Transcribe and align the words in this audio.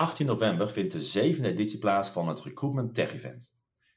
18 0.00 0.26
november 0.26 0.70
vindt 0.70 0.92
de 0.92 1.02
zevende 1.02 1.48
editie 1.48 1.78
plaats 1.78 2.08
van 2.08 2.28
het 2.28 2.40
Recruitment 2.40 2.94
Tech 2.94 3.14
Event. 3.14 3.52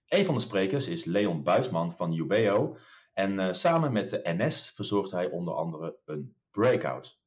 Een 0.08 0.26
van 0.26 0.34
de 0.34 0.40
sprekers 0.42 0.88
is 0.88 1.06
Leon 1.06 1.44
Buisman 1.44 1.94
van 1.96 2.14
Ubeo 2.14 2.78
en 3.14 3.40
uh, 3.40 3.54
samen 3.54 3.92
met 3.92 4.10
de 4.10 4.22
NS 4.24 4.72
verzorgt 4.76 5.12
hij 5.12 5.30
onder 5.30 5.54
andere 5.54 5.98
een 6.06 6.36
breakout. 6.52 7.20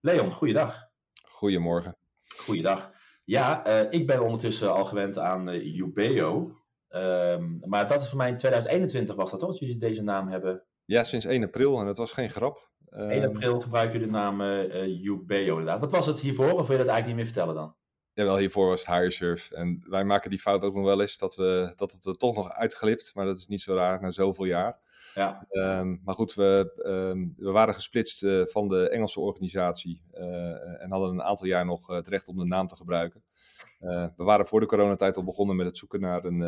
Leon, 0.00 0.32
goeiedag. 0.32 0.88
Goedemorgen. 1.24 1.96
Goeiedag. 2.36 2.92
Ja, 3.24 3.66
uh, 3.66 3.92
ik 3.92 4.06
ben 4.06 4.22
ondertussen 4.22 4.72
al 4.72 4.84
gewend 4.84 5.18
aan 5.18 5.48
uh. 5.48 6.54
Um, 6.88 7.60
maar 7.64 7.88
dat 7.88 8.00
is 8.00 8.08
voor 8.08 8.18
mij 8.18 8.28
in 8.28 8.36
2021 8.36 9.14
was 9.14 9.30
dat 9.30 9.40
toch, 9.40 9.48
dat 9.48 9.58
jullie 9.58 9.78
deze 9.78 10.02
naam 10.02 10.28
hebben? 10.28 10.62
Ja, 10.84 11.04
sinds 11.04 11.26
1 11.26 11.42
april 11.42 11.78
en 11.78 11.86
dat 11.86 11.96
was 11.96 12.12
geen 12.12 12.30
grap. 12.30 12.70
1 12.90 13.10
ehm, 13.10 13.24
april 13.24 13.60
gebruik 13.60 13.92
je 13.92 13.98
de 13.98 14.06
naam 14.06 14.40
Ubeo 14.40 15.58
inderdaad. 15.58 15.80
Wat 15.80 15.90
was 15.90 16.06
het 16.06 16.20
hiervoor 16.20 16.52
of 16.52 16.66
wil 16.66 16.76
je 16.76 16.84
dat 16.84 16.92
eigenlijk 16.92 17.06
niet 17.06 17.16
meer 17.16 17.26
vertellen 17.26 17.54
dan? 17.54 17.74
Jawel, 18.14 18.36
hiervoor 18.36 18.68
was 18.68 18.86
het 18.86 18.96
HireSurf. 18.96 19.50
En 19.50 19.84
wij 19.88 20.04
maken 20.04 20.30
die 20.30 20.38
fout 20.38 20.64
ook 20.64 20.74
nog 20.74 20.84
wel 20.84 21.00
eens 21.00 21.18
dat, 21.18 21.36
we, 21.36 21.72
dat 21.76 21.92
het 21.92 22.04
er 22.04 22.16
toch 22.16 22.36
nog 22.36 22.52
uitglipt. 22.52 23.14
Maar 23.14 23.24
dat 23.26 23.38
is 23.38 23.46
niet 23.46 23.60
zo 23.60 23.74
raar 23.74 24.00
na 24.00 24.10
zoveel 24.10 24.44
jaar. 24.44 24.78
Ja. 25.14 25.46
Um, 25.50 26.00
maar 26.04 26.14
goed, 26.14 26.34
we, 26.34 26.72
um, 26.86 27.34
we 27.36 27.50
waren 27.50 27.74
gesplitst 27.74 28.22
uh, 28.22 28.46
van 28.46 28.68
de 28.68 28.88
Engelse 28.88 29.20
organisatie. 29.20 30.02
Uh, 30.12 30.82
en 30.82 30.90
hadden 30.90 31.10
een 31.10 31.22
aantal 31.22 31.46
jaar 31.46 31.64
nog 31.64 31.90
uh, 31.90 31.96
het 31.96 32.08
recht 32.08 32.28
om 32.28 32.38
de 32.38 32.44
naam 32.44 32.66
te 32.66 32.76
gebruiken. 32.76 33.22
we 34.16 34.24
waren 34.24 34.46
voor 34.46 34.60
de 34.60 34.66
coronatijd 34.66 35.16
al 35.16 35.24
begonnen 35.24 35.56
met 35.56 35.66
het 35.66 35.76
zoeken 35.76 36.00
naar 36.00 36.24
een, 36.24 36.40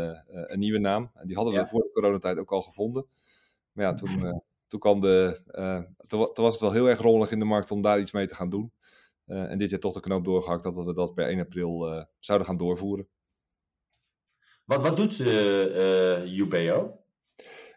een 0.53 0.59
nieuwe 0.59 0.78
naam. 0.78 1.11
En 1.14 1.27
die 1.27 1.37
hadden 1.37 1.55
we 1.55 1.67
voor 1.67 1.83
de 1.83 1.91
coronatijd 1.91 2.39
ook 2.39 2.53
al 2.53 2.62
gevonden. 2.62 3.06
Maar 3.73 3.84
ja, 3.84 3.95
toen, 3.95 4.42
toen, 4.69 4.80
kwam 4.80 5.01
de, 5.01 5.41
toen 6.06 6.45
was 6.45 6.53
het 6.53 6.61
wel 6.61 6.73
heel 6.73 6.89
erg 6.89 7.01
rommelig 7.01 7.30
in 7.30 7.39
de 7.39 7.45
markt 7.45 7.70
om 7.70 7.83
daar 7.83 8.01
iets 8.01 8.12
mee 8.12 8.27
te 8.27 8.34
gaan 8.34 8.51
doen. 8.51 8.73
Uh, 9.27 9.50
en 9.50 9.58
dit 9.58 9.70
jaar 9.70 9.80
toch 9.80 9.94
de 9.94 10.00
knoop 10.00 10.24
doorgehakt 10.24 10.62
dat 10.62 10.77
we 10.77 10.94
dat 10.94 11.14
per 11.14 11.27
1 11.27 11.41
april 11.41 11.92
uh, 11.92 12.02
zouden 12.19 12.46
gaan 12.46 12.56
doorvoeren. 12.56 13.08
Wat, 14.64 14.80
wat 14.80 14.96
doet 14.96 15.18
uh, 15.18 16.38
Ubeo? 16.38 17.00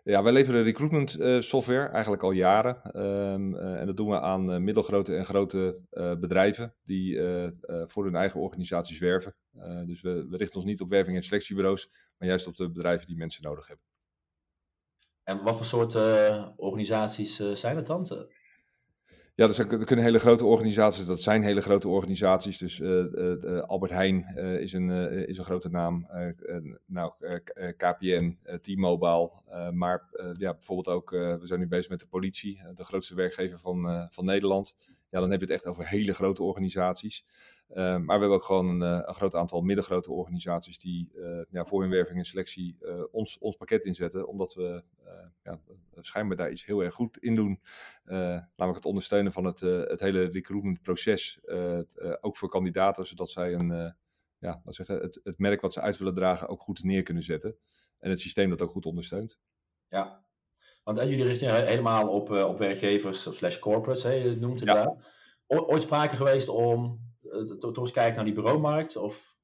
Ja, 0.04 0.24
wij 0.24 0.32
leveren 0.32 0.64
recruitment 0.64 1.18
software 1.40 1.88
eigenlijk 1.88 2.24
al 2.24 2.32
jaren. 2.32 3.02
Um, 3.06 3.56
en 3.56 3.86
dat 3.86 3.98
doen 3.98 4.10
we 4.10 4.20
aan 4.20 4.64
middelgrote 4.64 5.16
en 5.16 5.26
grote 5.26 5.82
bedrijven 6.20 6.76
die 6.84 7.20
voor 7.86 8.04
hun 8.04 8.16
eigen 8.16 8.40
organisaties 8.40 9.00
werven. 9.00 9.36
dus 9.86 10.02
we, 10.02 10.28
we, 10.30 10.38
richten 10.38 10.56
ons 10.56 10.66
niet 10.66 10.82
op 10.82 10.90
werving- 10.90 11.16
en 11.16 11.24
selectiebureaus, 11.24 11.90
maar 12.18 12.28
juist 12.28 12.48
op 12.48 12.56
de 12.56 12.72
bedrijven 12.72 13.08
die 13.08 13.18
mensen 13.18 13.44
nodig 13.44 13.68
hebben. 13.68 13.86
En 15.24 15.44
wat 15.44 15.56
voor 15.56 15.66
soort 15.66 15.96
organisaties 16.56 17.36
zijn 17.54 17.76
het 17.76 17.86
dan? 17.86 18.08
Ja, 19.40 19.46
dat, 19.46 19.56
zijn, 19.56 19.86
kunnen 19.86 20.06
hele 20.06 20.20
grote 20.20 20.46
organisaties, 20.46 21.06
dat 21.06 21.22
zijn 21.22 21.44
hele 21.44 21.62
grote 21.62 21.88
organisaties. 21.88 22.58
Dus 22.58 22.80
uh, 22.80 23.60
Albert 23.60 23.92
Heijn 23.92 24.26
is, 24.60 24.74
een, 24.74 24.90
is 25.28 25.38
een 25.38 25.44
grote 25.44 25.70
naam. 25.70 26.08
nou, 26.86 27.14
KPN, 27.78 28.38
T-Mobile. 28.62 29.32
maar 29.74 30.10
ja, 30.34 30.54
bijvoorbeeld 30.54 30.96
ook, 30.96 31.10
we 31.10 31.42
zijn 31.44 31.60
nu 31.60 31.68
bezig 31.68 31.90
met 31.90 32.00
de 32.00 32.08
politie, 32.08 32.62
de 32.74 32.84
grootste 32.84 33.16
werkgever 33.16 33.60
van, 33.60 34.08
van 34.10 34.26
Nederland. 34.26 34.76
Ja, 35.10 35.20
dan 35.20 35.32
heb 35.32 35.40
je 35.40 35.46
het 35.46 35.56
echt 35.56 35.66
over 35.66 35.88
hele 35.88 36.14
grote 36.14 36.44
organisaties. 36.44 37.26
Uh, 37.70 37.76
maar 37.76 38.06
we 38.06 38.12
hebben 38.12 38.30
ook 38.30 38.44
gewoon 38.44 38.68
een, 38.68 38.82
een 39.08 39.14
groot 39.14 39.36
aantal 39.36 39.62
middengrote 39.62 40.12
organisaties 40.12 40.80
die 40.80 41.12
uh, 41.16 41.42
ja, 41.50 41.66
voor 41.66 41.82
hun 41.82 41.90
werving 41.90 42.18
en 42.18 42.26
selectie 42.26 42.78
uh, 42.82 43.04
ons, 43.12 43.38
ons 43.38 43.56
pakket 43.56 43.86
inzetten, 43.86 44.28
omdat 44.28 44.54
we 44.54 44.84
ja, 45.44 45.60
schijnbaar 45.96 46.38
daar 46.38 46.52
iets 46.52 46.66
heel 46.66 46.84
erg 46.84 46.94
goed 46.94 47.18
in 47.18 47.36
doen. 47.36 47.60
namelijk 48.04 48.76
het 48.76 48.86
ondersteunen 48.86 49.32
van 49.32 49.44
het, 49.44 49.60
het 49.60 50.00
hele 50.00 50.24
recruitmentproces, 50.24 51.40
ook 52.22 52.38
voor 52.38 52.50
kandidaten, 52.50 53.06
zodat 53.06 53.30
zij 53.30 53.54
een, 53.54 53.96
ja, 54.40 54.62
zeggen, 54.66 55.00
het, 55.00 55.20
het 55.24 55.38
merk 55.38 55.62
wat 55.62 55.74
ze 55.74 55.82
uit 55.82 55.98
willen 55.98 56.16
dragen 56.16 56.48
ook 56.48 56.62
goed 56.62 56.84
neer 56.84 57.04
kunnen 57.04 57.24
zetten. 57.24 57.58
En 58.00 58.10
het 58.10 58.20
systeem 58.20 58.50
dat 58.50 58.62
ook 58.62 58.72
goed 58.72 58.86
ondersteunt. 58.86 59.40
Ja, 59.88 60.24
want 60.96 61.10
jullie 61.10 61.26
richten 61.26 61.66
helemaal 61.68 62.08
op, 62.08 62.30
op 62.30 62.58
werkgevers 62.58 63.28
slash 63.32 63.60
corporates, 63.60 64.04
hè, 64.04 64.36
noemt 64.36 64.60
het 64.60 64.70
ja. 64.70 64.96
Ooit 65.48 65.82
sprake 65.82 66.16
geweest 66.16 66.48
om 66.48 67.00
toch 67.60 67.78
eens 67.78 67.92
kijken 67.92 68.16
naar 68.16 68.26
die 68.26 68.34
bureaumarkt? 68.34 68.96
Of? 68.96 69.36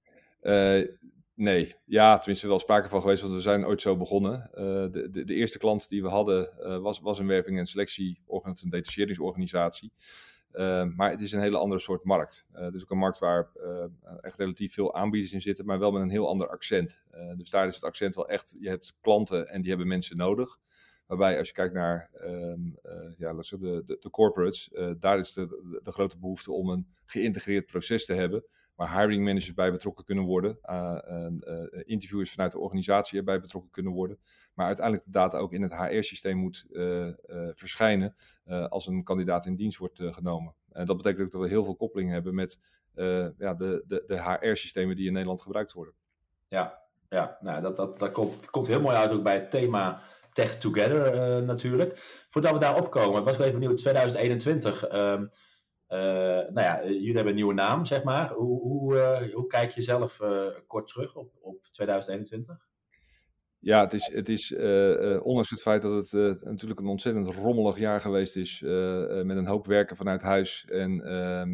Uh, 0.41 0.87
nee, 1.33 1.75
ja, 1.85 2.17
tenminste 2.17 2.47
wel 2.47 2.59
sprake 2.59 2.89
van 2.89 3.01
geweest, 3.01 3.21
want 3.21 3.33
we 3.33 3.41
zijn 3.41 3.65
ooit 3.65 3.81
zo 3.81 3.97
begonnen. 3.97 4.49
Uh, 4.53 4.63
de, 4.63 5.09
de, 5.11 5.23
de, 5.23 5.33
eerste 5.33 5.57
klant 5.57 5.89
die 5.89 6.01
we 6.01 6.09
hadden 6.09 6.49
uh, 6.59 6.77
was, 6.77 6.99
was 6.99 7.19
een 7.19 7.27
werving- 7.27 7.59
en 7.59 7.65
selectie, 7.65 8.21
of 8.25 8.45
een 8.45 8.69
detacheringsorganisatie. 8.69 9.91
maar 10.95 11.11
het 11.11 11.21
is 11.21 11.31
een 11.31 11.41
hele 11.41 11.57
andere 11.57 11.81
soort 11.81 12.03
markt. 12.03 12.45
het 12.51 12.73
is 12.73 12.83
ook 12.83 12.91
een 12.91 12.97
markt 12.97 13.19
waar 13.19 13.49
echt 14.21 14.39
relatief 14.39 14.73
veel 14.73 14.95
aanbieders 14.95 15.33
in 15.33 15.41
zitten, 15.41 15.65
maar 15.65 15.79
wel 15.79 15.91
met 15.91 16.01
een 16.01 16.09
heel 16.09 16.27
ander 16.27 16.47
accent. 16.47 17.01
dus 17.37 17.49
daar 17.49 17.67
is 17.67 17.75
het 17.75 17.83
accent 17.83 18.15
wel 18.15 18.27
echt, 18.27 18.55
je 18.59 18.69
hebt 18.69 18.97
klanten 19.01 19.47
en 19.47 19.59
die 19.59 19.69
hebben 19.69 19.87
mensen 19.87 20.17
nodig. 20.17 20.57
Waarbij 21.05 21.37
als 21.37 21.47
je 21.47 21.53
kijkt 21.53 21.73
naar 21.73 22.09
um, 22.21 22.77
uh, 22.83 23.17
ja, 23.17 23.33
de, 23.33 23.83
de, 23.85 23.97
de 23.99 24.09
corporates, 24.09 24.69
uh, 24.73 24.91
daar 24.99 25.17
is 25.17 25.33
de, 25.33 25.79
de, 25.83 25.91
grote 25.91 26.17
behoefte 26.17 26.51
om 26.51 26.69
een 26.69 26.87
geïntegreerd 27.05 27.65
proces 27.65 28.05
te 28.05 28.13
hebben. 28.13 28.45
Waar 28.75 28.99
hiring 28.99 29.23
managers 29.23 29.53
bij 29.53 29.71
betrokken 29.71 30.05
kunnen 30.05 30.23
worden, 30.23 30.59
uh, 30.69 30.97
interviewers 31.83 32.31
vanuit 32.31 32.51
de 32.51 32.59
organisatie 32.59 33.17
erbij 33.17 33.39
betrokken 33.39 33.71
kunnen 33.71 33.91
worden. 33.91 34.19
Maar 34.53 34.65
uiteindelijk 34.65 35.05
de 35.05 35.11
data 35.11 35.37
ook 35.37 35.53
in 35.53 35.61
het 35.61 35.77
HR-systeem 35.77 36.37
moet 36.37 36.65
verschijnen 37.53 38.15
als 38.69 38.87
een 38.87 39.03
kandidaat 39.03 39.45
in 39.45 39.55
dienst 39.55 39.77
wordt 39.77 40.01
genomen. 40.03 40.55
En 40.71 40.85
dat 40.85 40.97
betekent 40.97 41.23
ook 41.23 41.31
dat 41.31 41.41
we 41.41 41.47
heel 41.47 41.63
veel 41.63 41.75
koppeling 41.75 42.11
hebben 42.11 42.35
met 42.35 42.59
ja, 43.37 43.53
de, 43.53 43.83
de, 43.87 44.03
de 44.05 44.21
HR-systemen 44.23 44.95
die 44.95 45.07
in 45.07 45.13
Nederland 45.13 45.41
gebruikt 45.41 45.73
worden. 45.73 45.93
Ja, 46.47 46.81
ja 47.09 47.37
nou, 47.41 47.61
dat, 47.61 47.75
dat, 47.75 47.99
dat 47.99 48.11
komt, 48.11 48.49
komt 48.49 48.67
heel 48.67 48.81
mooi 48.81 48.95
uit 48.95 49.11
ook 49.11 49.23
bij 49.23 49.35
het 49.35 49.51
thema 49.51 50.01
Tech 50.35 50.57
Together 50.57 51.15
uh, 51.15 51.45
natuurlijk. 51.45 51.97
Voordat 52.29 52.51
we 52.51 52.59
daar 52.59 52.77
opkomen, 52.77 53.23
was 53.23 53.33
ik 53.33 53.39
even 53.39 53.59
benieuwd, 53.59 53.77
2021. 53.77 54.91
Um, 54.91 55.29
uh, 55.89 55.97
nou 55.97 56.59
ja, 56.59 56.83
jullie 56.83 57.13
hebben 57.13 57.27
een 57.27 57.35
nieuwe 57.35 57.53
naam, 57.53 57.85
zeg 57.85 58.03
maar. 58.03 58.31
Hoe, 58.33 58.61
hoe, 58.61 59.31
hoe 59.33 59.47
kijk 59.47 59.71
je 59.71 59.81
zelf 59.81 60.19
kort 60.67 60.87
terug 60.87 61.15
op, 61.15 61.31
op 61.41 61.67
2021? 61.71 62.57
Ja, 63.59 63.81
het 63.81 63.93
is, 63.93 64.11
het 64.13 64.29
is 64.29 64.55
ondanks 65.21 65.49
het 65.49 65.61
feit 65.61 65.81
dat 65.81 66.11
het 66.11 66.43
natuurlijk 66.43 66.79
een 66.79 66.87
ontzettend 66.87 67.27
rommelig 67.27 67.77
jaar 67.77 68.01
geweest 68.01 68.35
is, 68.35 68.61
met 69.23 69.37
een 69.37 69.47
hoop 69.47 69.65
werken 69.65 69.95
vanuit 69.95 70.21
huis 70.21 70.65
en 70.65 71.01
ehm, 71.01 71.51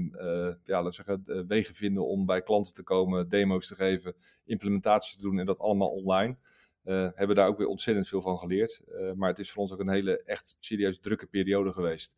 ja, 0.63 0.83
laten 0.83 0.93
zeggen, 0.93 1.45
wegen 1.47 1.75
vinden 1.75 2.07
om 2.07 2.25
bij 2.25 2.41
klanten 2.41 2.73
te 2.73 2.83
komen, 2.83 3.29
demo's 3.29 3.67
te 3.67 3.75
geven, 3.75 4.15
implementaties 4.45 5.15
te 5.15 5.21
doen 5.21 5.39
en 5.39 5.45
dat 5.45 5.59
allemaal 5.59 5.89
online. 5.89 6.37
Uh, 6.83 7.07
hebben 7.13 7.35
daar 7.35 7.47
ook 7.47 7.57
weer 7.57 7.67
ontzettend 7.67 8.07
veel 8.07 8.21
van 8.21 8.37
geleerd. 8.37 8.81
Uh, 8.87 9.11
maar 9.11 9.29
het 9.29 9.39
is 9.39 9.51
voor 9.51 9.61
ons 9.61 9.71
ook 9.71 9.79
een 9.79 9.89
hele 9.89 10.23
echt 10.23 10.57
serieus 10.59 10.99
drukke 10.99 11.27
periode 11.27 11.71
geweest. 11.71 12.15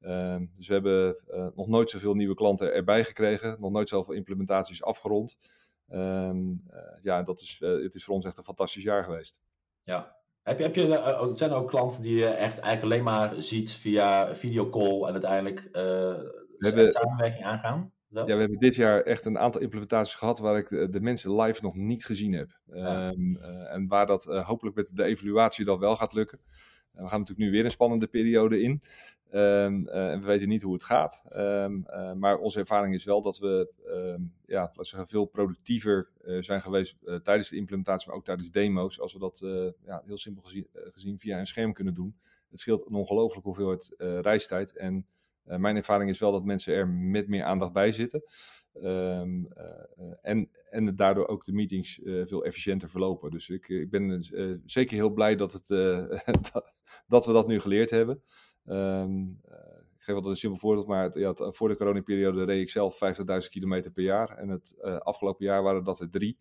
Uh, 0.00 0.36
dus 0.56 0.66
we 0.66 0.72
hebben 0.72 1.16
eh, 1.26 1.46
nog 1.54 1.68
nooit 1.68 1.90
zoveel 1.90 2.14
nieuwe 2.14 2.34
klanten 2.34 2.74
erbij 2.74 3.04
gekregen. 3.04 3.56
Nog 3.60 3.70
nooit 3.70 3.88
zoveel 3.88 4.14
implementaties 4.14 4.82
afgerond. 4.82 5.36
Ehm, 5.88 6.52
ja, 7.00 7.22
dat 7.22 7.40
is, 7.40 7.56
het 7.60 7.94
is 7.94 8.04
voor 8.04 8.14
ons 8.14 8.24
echt 8.24 8.38
een 8.38 8.44
fantastisch 8.44 8.82
jaar 8.82 9.04
geweest. 9.04 9.42
Ja. 9.82 10.16
Heb 10.42 10.58
je, 10.58 10.64
heb 10.64 10.74
je, 10.74 11.32
zijn 11.34 11.50
er 11.50 11.56
ook 11.56 11.68
klanten 11.68 12.02
die 12.02 12.16
je 12.16 12.26
echt 12.26 12.58
eigenlijk 12.58 12.82
alleen 12.82 13.04
maar 13.04 13.42
ziet 13.42 13.72
via 13.72 14.34
videocall 14.34 15.06
en 15.06 15.12
uiteindelijk 15.12 15.68
we 15.72 16.56
hebben, 16.58 16.92
samenwerking 16.92 17.44
aangaan? 17.44 17.93
Ja, 18.14 18.24
we 18.24 18.40
hebben 18.40 18.58
dit 18.58 18.74
jaar 18.74 19.00
echt 19.00 19.26
een 19.26 19.38
aantal 19.38 19.60
implementaties 19.60 20.14
gehad 20.14 20.38
waar 20.38 20.58
ik 20.58 20.68
de, 20.68 21.00
mensen 21.00 21.40
live 21.40 21.62
nog 21.62 21.74
niet 21.74 22.04
gezien 22.04 22.32
heb. 22.32 22.58
Um, 22.70 23.36
uh, 23.36 23.72
en 23.72 23.86
waar 23.88 24.06
dat 24.06 24.26
uh, 24.26 24.46
hopelijk 24.46 24.76
met 24.76 24.90
de 24.94 25.04
evaluatie 25.04 25.64
dan 25.64 25.78
wel 25.78 25.96
gaat 25.96 26.12
lukken. 26.12 26.38
Uh, 26.44 27.02
we 27.02 27.08
gaan 27.08 27.18
natuurlijk 27.20 27.46
nu 27.46 27.50
weer 27.50 27.64
een 27.64 27.70
spannende 27.70 28.06
periode 28.06 28.60
in. 28.60 28.82
Um, 29.32 29.88
en 29.88 30.20
we 30.20 30.26
weten 30.26 30.48
niet 30.48 30.62
hoe 30.62 30.72
het 30.72 30.84
gaat. 30.84 31.24
Um, 31.36 31.84
maar 32.18 32.38
onze 32.38 32.58
ervaring 32.58 32.94
is 32.94 33.04
wel 33.04 33.22
dat 33.22 33.38
we 33.38 33.70
ja, 34.46 34.60
laten 34.60 34.84
zeggen, 34.84 35.08
veel 35.08 35.24
productiever 35.24 36.08
zijn 36.40 36.60
geweest 36.60 36.96
tijdens 37.22 37.48
de 37.48 37.56
implementatie, 37.56 38.08
maar 38.08 38.16
ook 38.16 38.24
tijdens 38.24 38.50
demo's. 38.50 39.00
Als 39.00 39.12
we 39.12 39.18
dat 39.18 39.42
ja, 39.84 40.02
heel 40.06 40.18
simpel 40.18 40.42
gezien, 40.42 40.66
gezien, 40.72 41.18
via 41.18 41.38
een 41.38 41.46
scherm 41.46 41.72
kunnen 41.72 41.94
doen. 41.94 42.16
Het 42.50 42.58
scheelt 42.58 42.86
een 42.86 42.94
ongelooflijk 42.94 43.46
hoeveelheid 43.46 43.94
reistijd. 43.98 44.76
En 44.76 45.06
mijn 45.44 45.76
ervaring 45.76 46.10
is 46.10 46.18
wel 46.18 46.32
dat 46.32 46.44
mensen 46.44 46.74
er 46.74 46.88
met 46.88 47.28
meer 47.28 47.44
aandacht 47.44 47.72
bij 47.72 47.92
zitten. 47.92 48.22
Um, 48.82 49.48
uh, 49.56 50.12
en, 50.22 50.50
en 50.70 50.96
daardoor 50.96 51.26
ook 51.26 51.44
de 51.44 51.52
meetings 51.52 51.98
uh, 51.98 52.26
veel 52.26 52.44
efficiënter 52.44 52.90
verlopen. 52.90 53.30
Dus 53.30 53.48
ik, 53.48 53.68
ik 53.68 53.90
ben 53.90 54.22
zeker 54.66 54.96
heel 54.96 55.10
blij 55.10 55.36
dat, 55.36 55.52
het, 55.52 55.66
dat, 56.52 56.82
dat, 57.06 57.26
we 57.26 57.32
dat 57.32 57.46
nu 57.46 57.60
geleerd 57.60 57.90
hebben. 57.90 58.22
Um, 58.66 59.40
ik 59.94 60.10
geef 60.10 60.14
altijd 60.14 60.34
een 60.34 60.40
simpel 60.40 60.60
voorbeeld, 60.60 60.86
maar 60.86 61.18
ja, 61.18 61.34
voor 61.36 61.68
de 61.68 61.76
coronaperiode 61.76 62.44
reed 62.44 62.60
ik 62.60 62.70
zelf 62.70 62.98
50.000 63.42 63.48
kilometer 63.48 63.90
per 63.90 64.02
jaar. 64.02 64.28
En 64.28 64.48
het 64.48 64.82
afgelopen 64.82 65.44
jaar 65.44 65.62
waren 65.62 65.84
dat 65.84 66.00
er 66.00 66.10
drie. 66.10 66.38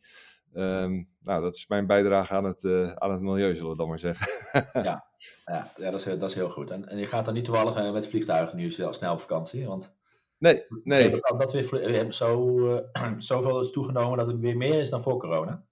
Um, 0.55 1.09
nou, 1.21 1.41
dat 1.41 1.55
is 1.55 1.67
mijn 1.67 1.87
bijdrage 1.87 2.33
aan 2.33 2.43
het, 2.43 2.63
uh, 2.63 2.91
aan 2.91 3.11
het 3.11 3.21
milieu, 3.21 3.55
zullen 3.55 3.71
we 3.71 3.77
dan 3.77 3.87
maar 3.87 3.99
zeggen. 3.99 4.27
ja, 4.73 4.83
ja, 5.45 5.71
ja 5.75 5.91
dat, 5.91 6.05
is, 6.05 6.19
dat 6.19 6.29
is 6.29 6.35
heel 6.35 6.49
goed. 6.49 6.71
En, 6.71 6.89
en 6.89 6.97
je 6.97 7.05
gaat 7.05 7.25
dan 7.25 7.33
niet 7.33 7.45
toevallig 7.45 7.77
uh, 7.77 7.91
met 7.91 8.07
vliegtuigen 8.07 8.57
nu 8.57 8.71
snel 8.71 9.13
op 9.13 9.19
vakantie? 9.19 9.67
Want... 9.67 9.95
Nee, 10.37 10.65
nee. 10.83 11.09
Dat, 11.09 11.39
dat 11.39 11.51
weer 11.51 12.13
zo, 12.13 12.57
zoveel 13.17 13.59
is 13.59 13.71
toegenomen 13.71 14.17
dat 14.17 14.27
het 14.27 14.39
weer 14.39 14.57
meer 14.57 14.79
is 14.79 14.89
dan 14.89 15.03
voor 15.03 15.17
corona? 15.17 15.65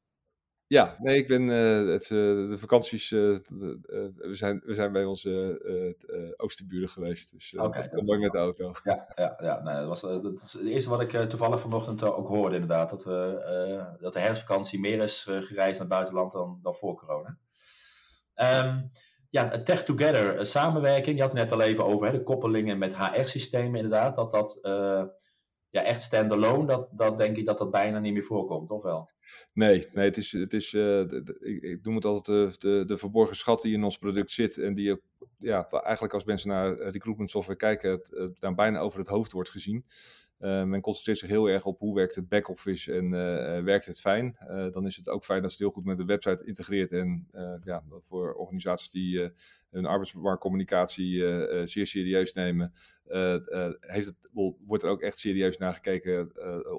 Ja, 0.72 0.96
nee, 1.00 1.18
ik 1.18 1.28
ben 1.28 1.42
uh, 1.42 1.92
het, 1.92 2.10
uh, 2.10 2.50
de 2.50 2.58
vakanties. 2.58 3.12
Uh, 3.12 3.38
we, 3.50 4.30
zijn, 4.32 4.62
we 4.66 4.74
zijn 4.74 4.92
bij 4.92 5.04
onze 5.04 6.34
oosterburen 6.38 6.90
geweest. 6.90 7.32
Dus 7.32 7.54
okay, 7.58 7.90
dat 7.90 8.06
mooi 8.06 8.20
met 8.20 8.32
de 8.32 8.38
auto. 8.38 8.74
Ja, 8.84 9.12
ja, 9.16 9.38
ja 9.42 9.62
nee, 9.62 9.76
dat, 9.76 9.88
was, 9.88 10.02
dat 10.02 10.44
is 10.46 10.54
het 10.54 10.66
eerste 10.66 10.90
wat 10.90 11.02
ik 11.02 11.30
toevallig 11.30 11.62
vanochtend 11.62 12.04
ook 12.04 12.28
hoorde, 12.28 12.56
inderdaad. 12.56 12.90
Dat, 12.90 13.04
we, 13.04 13.98
dat 14.00 14.14
de 14.14 14.20
herfstvakantie 14.20 14.80
meer 14.80 15.02
is 15.02 15.24
gereisd 15.24 15.56
naar 15.56 15.88
het 15.88 15.88
buitenland 15.88 16.32
dan, 16.32 16.60
dan 16.62 16.76
voor 16.76 16.96
corona. 16.96 17.38
Um, 18.36 18.92
ja, 19.30 19.62
Tech 19.62 19.84
Together, 19.84 20.46
samenwerking. 20.46 21.16
Je 21.16 21.22
had 21.22 21.32
het 21.32 21.42
net 21.42 21.52
al 21.52 21.62
even 21.62 21.86
over 21.86 22.06
hè, 22.06 22.12
de 22.12 22.24
koppelingen 22.24 22.78
met 22.78 22.98
HR-systemen, 22.98 23.76
inderdaad. 23.76 24.16
Dat 24.16 24.32
dat 24.32 24.60
ja, 25.72 25.84
echt 25.84 26.02
standalone, 26.02 26.66
dat, 26.66 26.88
dat 26.92 27.18
denk 27.18 27.38
ik 27.38 27.46
dat 27.46 27.58
dat 27.58 27.72
bijna 27.72 28.00
niet 28.00 28.14
meer 28.14 28.24
voorkomt, 28.24 28.70
of 28.70 28.84
wel? 28.84 29.10
Nee, 29.54 29.88
nee 29.94 30.06
het 30.06 30.18
is, 30.18 30.32
het 30.32 30.54
is 30.54 30.74
uh, 30.74 31.00
ik, 31.00 31.62
ik 31.62 31.80
noem 31.82 31.96
het 31.96 32.06
altijd 32.06 32.62
de, 32.62 32.68
de, 32.68 32.86
de 32.86 32.98
verborgen 32.98 33.36
schat 33.36 33.62
die 33.62 33.74
in 33.74 33.84
ons 33.84 33.98
product 33.98 34.32
zit 34.32 34.58
en 34.58 34.74
die 34.74 35.02
ja, 35.38 35.70
eigenlijk 35.70 36.14
als 36.14 36.24
mensen 36.24 36.50
naar 36.50 36.78
recruitment 36.78 37.30
software 37.30 37.60
kijken, 37.60 37.92
het, 37.92 38.10
het 38.14 38.40
dan 38.40 38.56
bijna 38.56 38.80
over 38.80 39.00
het 39.00 39.08
hoofd 39.08 39.32
wordt 39.32 39.50
gezien. 39.50 39.86
Uh, 40.42 40.64
men 40.64 40.82
concentreert 40.82 41.18
zich 41.18 41.30
heel 41.30 41.50
erg 41.50 41.66
op 41.66 41.80
hoe 41.80 41.96
werkt 41.96 42.16
het 42.16 42.30
back-office 42.30 42.94
en 42.94 43.06
uh, 43.06 43.64
werkt 43.64 43.86
het 43.86 44.02
fijn. 44.02 44.38
Dan 44.72 44.86
is 44.86 44.96
het 44.96 45.10
ook 45.10 45.26
fijn 45.26 45.44
als 45.44 45.52
het 45.52 45.62
heel 45.62 45.72
goed 45.72 45.86
met 45.86 45.98
de 45.98 46.06
website 46.06 46.46
integreert. 46.46 46.92
En 46.92 47.28
ja, 47.64 47.84
voor 48.00 48.34
organisaties 48.34 48.90
die 48.90 49.32
hun 49.70 49.86
arbeidsmarktcommunicatie 49.86 51.24
zeer 51.68 51.88
serieus 51.88 52.34
nemen, 52.34 52.74
heeft 53.80 54.06
het, 54.06 54.30
wordt 54.66 54.84
er 54.84 54.90
ook 54.90 55.02
echt 55.02 55.20
serieus 55.20 55.58
naar 55.58 55.74
gekeken 55.74 56.32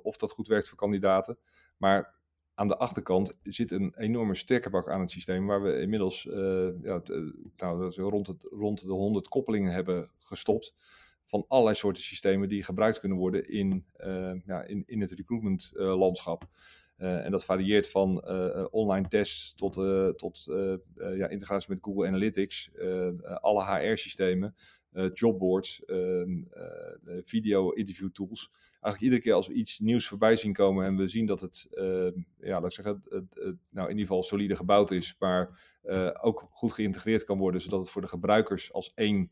of 0.03 0.17
dat 0.17 0.33
goed 0.33 0.49
werkt 0.49 0.69
voor 0.69 0.79
kandidaten. 0.79 1.39
Maar 1.77 2.15
aan 2.55 2.69
de 2.69 2.77
achterkant 2.77 3.39
zit 3.43 3.71
een 3.71 3.95
enorme 3.97 4.35
sterke 4.35 4.87
aan 4.87 5.01
het 5.01 5.11
systeem, 5.11 5.47
waar 5.47 5.63
we 5.63 5.81
inmiddels 5.81 6.23
ja, 6.83 7.03
nou, 7.57 7.93
rond, 7.95 8.27
het, 8.27 8.43
rond 8.51 8.83
de 8.83 8.93
100 8.93 9.29
koppelingen 9.29 9.73
hebben 9.73 10.11
gestopt 10.19 10.75
van 11.33 11.45
allerlei 11.49 11.77
soorten 11.77 12.03
systemen 12.03 12.49
die 12.49 12.63
gebruikt 12.63 13.01
kunnen 13.01 13.19
worden 13.19 13.49
in, 13.49 13.85
uh, 14.07 14.33
ja, 14.45 14.63
in, 14.63 14.83
in 14.87 15.01
het 15.01 15.11
recruitment 15.11 15.71
uh, 15.75 15.99
landschap. 15.99 16.45
Uh, 16.99 17.25
en 17.25 17.31
dat 17.31 17.45
varieert 17.45 17.89
van 17.91 18.29
online 18.71 19.09
tests 19.09 19.55
tot, 19.55 19.75
tot 20.19 20.45
ja, 20.95 21.29
integratie 21.29 21.71
met 21.71 21.79
Google 21.81 22.07
Analytics, 22.07 22.71
alle 23.41 23.65
HR-systemen, 23.65 24.55
jobboards, 25.13 25.83
video-interview 27.25 28.11
tools. 28.11 28.51
Eigenlijk 28.71 29.03
iedere 29.03 29.21
keer 29.21 29.33
als 29.33 29.47
we 29.47 29.55
iets 29.55 29.79
nieuws 29.79 30.07
voorbij 30.07 30.37
zien 30.37 30.53
komen 30.53 30.87
en 30.87 30.97
we 30.97 31.09
zien 31.09 31.27
dat 31.27 31.41
het, 31.41 31.67
ja, 32.39 32.61
laat 32.61 32.65
ik 32.65 32.73
zeggen, 32.73 32.95
het, 32.95 33.35
het, 33.35 33.57
nou 33.71 33.89
in 33.89 33.97
ieder 33.97 34.07
geval 34.07 34.23
solide 34.23 34.57
gebouwd 34.57 34.91
is, 34.91 35.17
maar 35.19 35.61
ook 36.21 36.47
goed 36.51 36.73
geïntegreerd 36.73 37.25
kan 37.25 37.39
worden, 37.39 37.61
zodat 37.61 37.81
het 37.81 37.91
voor 37.91 38.03
de 38.03 38.09
gebruikers 38.09 38.73
als 38.73 38.93
één 38.95 39.31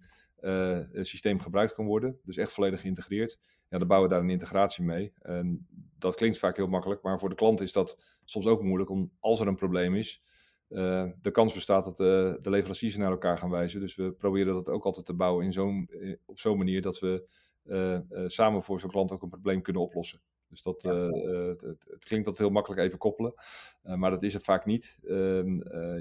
systeem 1.02 1.40
gebruikt 1.40 1.74
kan 1.74 1.86
worden. 1.86 2.18
Dus 2.24 2.36
echt 2.36 2.52
volledig 2.52 2.80
geïntegreerd. 2.80 3.38
Ja, 3.68 3.78
dan 3.78 3.88
bouwen 3.88 4.08
we 4.08 4.14
daar 4.14 4.24
een 4.24 4.30
integratie 4.30 4.84
mee. 4.84 5.12
En 5.18 5.66
dat 5.98 6.14
klinkt 6.14 6.38
vaak 6.38 6.56
heel 6.56 6.66
makkelijk, 6.66 7.02
maar 7.02 7.18
voor 7.18 7.28
de 7.28 7.34
klant 7.34 7.60
is 7.60 7.72
dat 7.72 7.98
soms 8.24 8.46
ook 8.46 8.62
moeilijk. 8.62 8.90
Om, 8.90 9.12
als 9.18 9.40
er 9.40 9.46
een 9.46 9.56
probleem 9.56 9.94
is, 9.94 10.22
uh, 10.68 11.06
de 11.20 11.30
kans 11.30 11.52
bestaat 11.52 11.84
dat 11.84 11.96
de, 11.96 12.38
de 12.40 12.50
leveranciers 12.50 12.96
naar 12.96 13.10
elkaar 13.10 13.38
gaan 13.38 13.50
wijzen. 13.50 13.80
Dus 13.80 13.94
we 13.94 14.12
proberen 14.12 14.54
dat 14.54 14.68
ook 14.68 14.84
altijd 14.84 15.06
te 15.06 15.14
bouwen 15.14 15.44
in 15.44 15.52
zo'n, 15.52 15.90
op 16.24 16.38
zo'n 16.38 16.58
manier 16.58 16.82
dat 16.82 16.98
we 16.98 17.28
uh, 17.64 17.98
samen 18.26 18.62
voor 18.62 18.80
zo'n 18.80 18.90
klant 18.90 19.12
ook 19.12 19.22
een 19.22 19.28
probleem 19.28 19.62
kunnen 19.62 19.82
oplossen. 19.82 20.20
Dus 20.48 20.62
dat, 20.62 20.82
het, 20.82 21.60
het, 21.60 21.84
het, 21.90 22.04
klinkt 22.04 22.26
dat 22.26 22.38
heel 22.38 22.50
makkelijk 22.50 22.80
even 22.80 22.98
koppelen, 22.98 23.34
maar 23.82 24.10
dat 24.10 24.22
is 24.22 24.32
het 24.32 24.44
vaak 24.44 24.64
niet. 24.64 24.98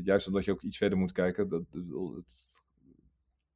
Juist 0.04 0.28
omdat 0.28 0.46
je 0.46 0.52
ook 0.52 0.62
iets 0.62 0.78
verder 0.78 0.98
moet 0.98 1.12
kijken. 1.12 1.50
Dat, 1.50 1.64
het 2.16 2.59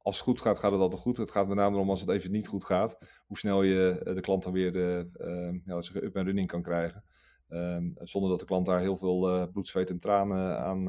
als 0.04 0.16
het 0.16 0.24
goed 0.24 0.40
gaat, 0.40 0.58
gaat 0.58 0.72
het 0.72 0.80
altijd 0.80 1.00
goed. 1.00 1.16
Het 1.16 1.30
gaat 1.30 1.48
met 1.48 1.56
name 1.56 1.76
om 1.76 1.90
als 1.90 2.00
het 2.00 2.10
even 2.10 2.30
niet 2.30 2.46
goed 2.46 2.64
gaat, 2.64 2.98
hoe 3.26 3.38
snel 3.38 3.62
je 3.62 4.02
eh, 4.04 4.14
de 4.14 4.20
klant 4.20 4.42
dan 4.42 4.52
weer 4.52 4.72
de, 4.72 5.08
uh, 5.20 5.60
ja, 5.64 5.80
zeggen, 5.80 6.04
up 6.04 6.16
en 6.16 6.24
running 6.24 6.48
kan 6.48 6.62
krijgen. 6.62 7.04
Um, 7.48 7.94
zonder 7.98 8.30
dat 8.30 8.40
de 8.40 8.46
klant 8.46 8.66
daar 8.66 8.80
heel 8.80 8.96
veel 8.96 9.34
uh, 9.34 9.44
bloed, 9.52 9.68
zweet 9.68 9.90
en 9.90 9.98
tranen 9.98 10.58
aan 10.58 10.84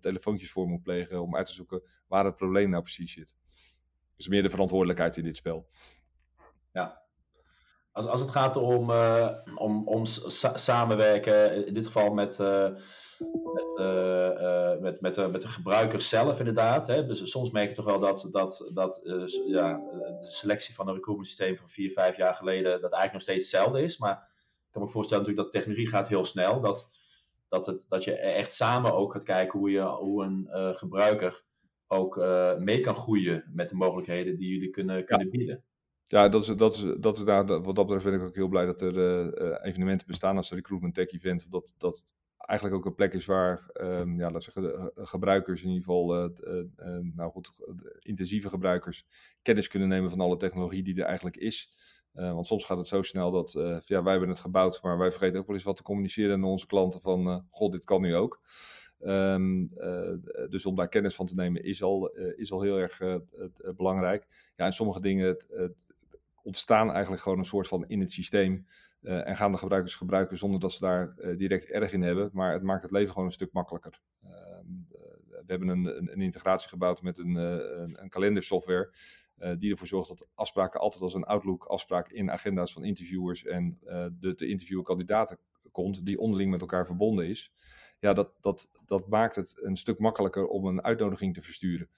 telefoontjes 0.00 0.52
voor 0.52 0.66
moet 0.66 0.82
plegen 0.82 1.22
om 1.22 1.36
uit 1.36 1.46
te 1.46 1.52
zoeken 1.52 1.82
waar 2.08 2.24
het 2.24 2.36
probleem 2.36 2.70
nou 2.70 2.82
precies 2.82 3.12
zit. 3.12 3.36
Dus 4.16 4.28
meer 4.28 4.42
de 4.42 4.50
verantwoordelijkheid 4.50 5.16
in 5.16 5.24
dit 5.24 5.36
spel. 5.36 5.68
Ja. 6.72 7.02
Als, 7.92 8.06
als 8.06 8.20
het 8.20 8.30
gaat 8.30 8.56
om, 8.56 8.90
om, 9.54 9.88
om 9.88 10.04
samenwerken, 10.54 11.66
in 11.66 11.74
dit 11.74 11.86
geval 11.86 12.14
met 12.14 12.36
met, 13.54 13.78
uh, 13.80 14.80
met, 14.80 15.00
met, 15.00 15.14
de, 15.14 15.28
met 15.28 15.42
de 15.42 15.48
gebruikers 15.48 16.08
zelf 16.08 16.38
inderdaad. 16.38 16.86
Hè. 16.86 17.06
Dus 17.06 17.30
soms 17.30 17.50
merk 17.50 17.68
je 17.68 17.74
toch 17.74 17.84
wel 17.84 17.98
dat, 17.98 18.28
dat, 18.32 18.70
dat 18.74 19.00
uh, 19.04 19.26
ja, 19.46 19.74
de 20.20 20.30
selectie 20.30 20.74
van 20.74 20.88
een 20.88 20.94
recruitment 20.94 21.28
systeem 21.28 21.56
van 21.56 21.68
vier, 21.68 21.90
vijf 21.92 22.16
jaar 22.16 22.34
geleden, 22.34 22.70
dat 22.70 22.92
eigenlijk 22.92 23.12
nog 23.12 23.22
steeds 23.22 23.52
hetzelfde 23.52 23.82
is. 23.82 23.98
Maar 23.98 24.12
ik 24.66 24.70
kan 24.70 24.82
me 24.82 24.88
voorstellen 24.88 25.24
natuurlijk 25.24 25.52
dat 25.52 25.60
technologie 25.60 25.94
gaat 25.94 26.08
heel 26.08 26.24
snel. 26.24 26.60
Dat, 26.60 26.90
dat, 27.48 27.66
het, 27.66 27.86
dat 27.88 28.04
je 28.04 28.16
echt 28.16 28.52
samen 28.52 28.92
ook 28.92 29.12
gaat 29.12 29.22
kijken 29.22 29.58
hoe, 29.58 29.70
je, 29.70 29.82
hoe 29.82 30.24
een 30.24 30.48
uh, 30.50 30.76
gebruiker 30.76 31.42
ook 31.86 32.16
mee 32.58 32.80
kan 32.80 32.94
groeien 32.94 33.50
met 33.52 33.68
de 33.68 33.74
mogelijkheden 33.74 34.36
die 34.36 34.52
jullie 34.52 34.70
kunnen, 34.70 35.04
kunnen 35.04 35.26
ja. 35.26 35.32
bieden. 35.32 35.64
Ja, 36.04 36.28
dat 36.28 36.42
is, 36.42 36.48
dat 36.48 36.74
is, 36.74 36.94
dat 36.98 37.16
is 37.16 37.24
daar, 37.24 37.46
wat 37.46 37.74
dat 37.74 37.86
betreft 37.86 38.04
ben 38.04 38.14
ik 38.14 38.22
ook 38.22 38.34
heel 38.34 38.48
blij 38.48 38.66
dat 38.66 38.80
er 38.80 39.62
evenementen 39.62 40.06
bestaan 40.06 40.36
als 40.36 40.48
de 40.48 40.54
Recruitment 40.54 40.94
Tech 40.94 41.12
Event. 41.12 41.50
Dat, 41.50 41.72
dat 41.78 42.04
eigenlijk 42.40 42.78
ook 42.78 42.86
een 42.86 42.94
plek 42.94 43.12
is 43.12 43.26
waar 43.26 43.70
um, 43.80 44.18
ja, 44.18 44.30
laat 44.30 44.42
zeggen, 44.42 44.62
de 44.62 44.92
gebruikers, 44.94 45.62
in 45.62 45.68
ieder 45.68 45.84
geval 45.84 46.24
uh, 46.24 46.30
nou 47.14 47.30
goed, 47.30 47.50
intensieve 47.98 48.48
gebruikers, 48.48 49.06
kennis 49.42 49.68
kunnen 49.68 49.88
nemen 49.88 50.10
van 50.10 50.20
alle 50.20 50.36
technologie 50.36 50.82
die 50.82 51.00
er 51.00 51.04
eigenlijk 51.04 51.36
is. 51.36 51.72
want 52.12 52.46
soms 52.46 52.64
gaat 52.64 52.76
het 52.76 52.86
zo 52.86 53.02
snel 53.02 53.30
dat 53.30 53.52
ja, 53.84 54.02
wij 54.02 54.10
hebben 54.10 54.28
het 54.28 54.40
gebouwd, 54.40 54.82
maar 54.82 54.98
wij 54.98 55.10
vergeten 55.10 55.38
ook 55.38 55.46
wel 55.46 55.56
eens 55.56 55.64
wat 55.64 55.76
te 55.76 55.82
communiceren 55.82 56.40
naar 56.40 56.50
onze 56.50 56.66
klanten 56.66 57.00
van, 57.00 57.46
god, 57.48 57.72
dit 57.72 57.84
kan 57.84 58.00
nu 58.02 58.16
ook. 58.16 58.40
Um, 58.98 59.70
dus 60.48 60.66
om 60.66 60.76
daar 60.76 60.88
kennis 60.88 61.14
van 61.14 61.26
te 61.26 61.34
nemen 61.34 61.64
is 61.64 61.82
al, 61.82 62.08
is 62.16 62.52
al 62.52 62.62
heel 62.62 62.78
erg 62.78 63.00
belangrijk. 63.76 64.26
Ja, 64.56 64.64
en 64.64 64.72
sommige 64.72 65.00
dingen 65.00 65.44
ontstaan 66.42 66.92
eigenlijk 66.92 67.22
gewoon 67.22 67.38
een 67.38 67.44
soort 67.44 67.68
van 67.68 67.84
in 67.86 68.00
het 68.00 68.12
systeem. 68.12 68.66
Uh, 69.02 69.28
en 69.28 69.36
gaan 69.36 69.52
de 69.52 69.58
gebruikers 69.58 69.94
gebruiken 69.94 70.38
zonder 70.38 70.60
dat 70.60 70.72
ze 70.72 70.80
daar 70.80 71.14
uh, 71.18 71.36
direct 71.36 71.70
erg 71.70 71.92
in 71.92 72.02
hebben. 72.02 72.30
Maar 72.32 72.52
het 72.52 72.62
maakt 72.62 72.82
het 72.82 72.90
leven 72.90 73.10
gewoon 73.10 73.26
een 73.26 73.32
stuk 73.32 73.52
makkelijker. 73.52 74.00
Uh, 74.24 74.30
we 75.28 75.44
hebben 75.46 75.68
een, 75.68 75.96
een, 75.96 76.12
een, 76.12 76.20
integratie 76.20 76.68
gebouwd 76.68 77.02
met 77.02 77.18
een, 77.18 77.34
een, 77.34 78.02
een 78.02 78.08
kalendersoftware. 78.08 78.94
die 79.58 79.70
ervoor 79.70 79.86
zorgt 79.86 80.08
dat 80.08 80.28
afspraken 80.34 80.80
altijd 80.80 81.02
als 81.02 81.14
een 81.14 81.24
Outlook-afspraak 81.24 82.10
in 82.10 82.30
agenda's 82.30 82.72
van 82.72 82.84
interviewers 82.84 83.44
en 83.44 83.76
de 84.18 84.34
te 84.34 84.46
interviewen 84.46 84.84
kandidaten 84.84 85.38
komt, 85.72 86.06
die 86.06 86.18
onderling 86.18 86.50
met 86.50 86.60
elkaar 86.60 86.86
verbonden 86.86 87.28
is. 87.28 87.52
Ja, 87.98 88.12
dat, 88.12 88.32
dat, 88.40 88.70
dat 88.84 89.08
maakt 89.08 89.36
het 89.36 89.62
een 89.62 89.76
stuk 89.76 89.98
makkelijker 89.98 90.46
om 90.46 90.66
een 90.66 90.82
uitnodiging 90.82 91.34
te 91.34 91.42
versturen. 91.42 91.88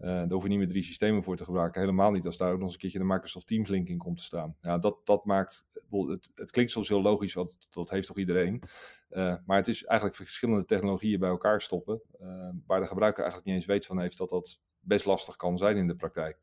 Uh, 0.00 0.06
daar 0.06 0.30
hoef 0.30 0.42
je 0.42 0.48
niet 0.48 0.58
meer 0.58 0.68
drie 0.68 0.82
systemen 0.82 1.22
voor 1.22 1.36
te 1.36 1.44
gebruiken. 1.44 1.80
Helemaal 1.80 2.10
niet 2.10 2.26
als 2.26 2.36
daar 2.36 2.48
ook 2.48 2.54
nog 2.54 2.64
eens 2.64 2.72
een 2.72 2.78
keertje 2.78 2.98
de 2.98 3.04
Microsoft 3.04 3.46
Teams 3.46 3.68
link 3.68 3.88
in 3.88 3.98
komt 3.98 4.16
te 4.16 4.24
staan. 4.24 4.56
Ja, 4.60 4.78
dat, 4.78 5.06
dat 5.06 5.24
maakt, 5.24 5.64
het, 5.90 6.30
het 6.34 6.50
klinkt 6.50 6.72
soms 6.72 6.88
heel 6.88 7.02
logisch, 7.02 7.34
want 7.34 7.56
dat 7.70 7.90
heeft 7.90 8.06
toch 8.06 8.18
iedereen. 8.18 8.62
Uh, 9.10 9.34
maar 9.46 9.56
het 9.56 9.68
is 9.68 9.84
eigenlijk 9.84 10.18
verschillende 10.18 10.64
technologieën 10.64 11.20
bij 11.20 11.28
elkaar 11.28 11.60
stoppen, 11.60 12.00
uh, 12.20 12.48
waar 12.66 12.80
de 12.80 12.86
gebruiker 12.86 13.22
eigenlijk 13.22 13.46
niet 13.46 13.56
eens 13.56 13.72
weet 13.72 13.86
van 13.86 14.00
heeft 14.00 14.18
dat 14.18 14.28
dat 14.28 14.60
best 14.80 15.04
lastig 15.04 15.36
kan 15.36 15.58
zijn 15.58 15.76
in 15.76 15.86
de 15.86 15.96
praktijk. 15.96 16.38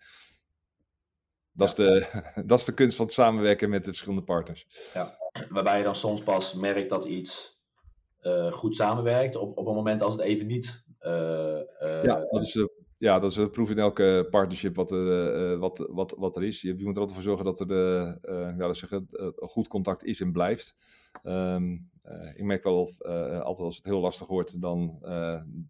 Dat, 1.51 1.77
ja. 1.77 1.85
is, 1.85 1.99
de, 2.09 2.43
dat 2.45 2.59
is 2.59 2.65
de 2.65 2.73
kunst 2.73 2.95
van 2.95 3.05
het 3.05 3.13
samenwerken 3.13 3.69
met 3.69 3.79
de 3.79 3.89
verschillende 3.89 4.23
partners. 4.23 4.91
Ja, 4.93 5.17
waarbij 5.49 5.77
je 5.77 5.83
dan 5.83 5.95
soms 5.95 6.21
pas 6.21 6.53
merkt 6.53 6.89
dat 6.89 7.05
iets 7.05 7.55
goed 8.51 8.75
samenwerkt 8.75 9.35
op, 9.35 9.57
op 9.57 9.67
een 9.67 9.75
moment 9.75 10.01
als 10.01 10.13
het 10.13 10.23
even 10.23 10.45
niet. 10.45 10.83
ja, 12.01 12.25
dat 12.29 12.41
is 12.41 12.51
de 12.51 12.76
ja, 12.97 13.19
dat 13.19 13.31
is 13.31 13.37
een 13.37 13.49
proef 13.49 13.69
in 13.69 13.77
elke 13.77 14.27
partnership 14.29 14.75
wat 14.75 14.91
er, 14.91 15.51
uh, 15.51 15.59
wat, 15.59 15.87
wat, 15.89 16.15
wat 16.17 16.35
er 16.35 16.43
is. 16.43 16.61
Je, 16.61 16.75
moet 16.77 16.95
er 16.95 17.01
altijd 17.01 17.13
voor 17.13 17.21
zorgen 17.21 17.45
dat 17.45 17.59
er 17.59 17.71
uh, 17.71 18.57
ja, 18.57 18.73
zeggen, 18.73 19.07
uh, 19.11 19.27
goed 19.35 19.67
contact 19.67 20.03
is 20.03 20.21
en 20.21 20.31
blijft. 20.31 20.75
Um, 21.23 21.89
ik 22.35 22.43
merk 22.43 22.63
wel 22.63 22.77
altijd 22.77 23.59
als 23.59 23.75
het 23.75 23.85
heel 23.85 23.99
lastig 23.99 24.27
wordt, 24.27 24.61
dan 24.61 24.99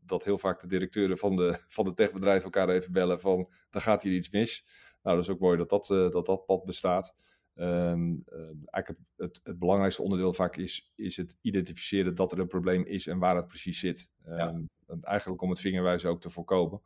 dat 0.06 0.24
heel 0.24 0.38
vaak 0.38 0.60
de 0.60 0.68
directeuren 0.68 1.18
van 1.18 1.36
de, 1.36 1.58
van 1.68 1.86
de 1.86 1.94
techbedrijven 1.94 2.44
elkaar 2.44 2.70
even 2.70 2.92
bellen 2.92 3.20
van, 3.20 3.50
dan 3.70 3.82
gaat 3.82 4.04
hier 4.04 4.14
iets 4.14 4.30
mis. 4.30 4.66
Nou, 5.04 5.16
dat 5.16 5.26
is 5.26 5.32
ook 5.32 5.40
mooi 5.40 5.58
dat 5.58 5.70
dat, 5.70 5.88
dat, 5.88 6.26
dat 6.26 6.46
pad 6.46 6.66
bestaat. 6.66 7.16
Um, 7.60 8.24
eigenlijk 8.70 8.88
het, 8.88 8.98
het, 9.16 9.40
het, 9.44 9.60
belangrijkste 9.60 10.02
onderdeel 10.02 10.34
vaak 10.34 10.56
is, 10.56 10.92
is 10.96 11.18
het 11.18 11.38
identificeren 11.42 12.16
dat 12.16 12.32
er 12.32 12.40
een 12.40 12.48
probleem 12.48 12.86
is 12.86 13.08
en 13.08 13.20
waar 13.20 13.36
het 13.36 13.48
precies 13.48 13.80
zit. 13.80 14.10
Um, 14.26 14.70
ja. 14.88 14.98
Eigenlijk 15.02 15.42
om 15.42 15.50
het 15.50 15.60
vingerwijzen 15.60 16.10
ook 16.10 16.22
te 16.22 16.30
voorkomen. 16.30 16.82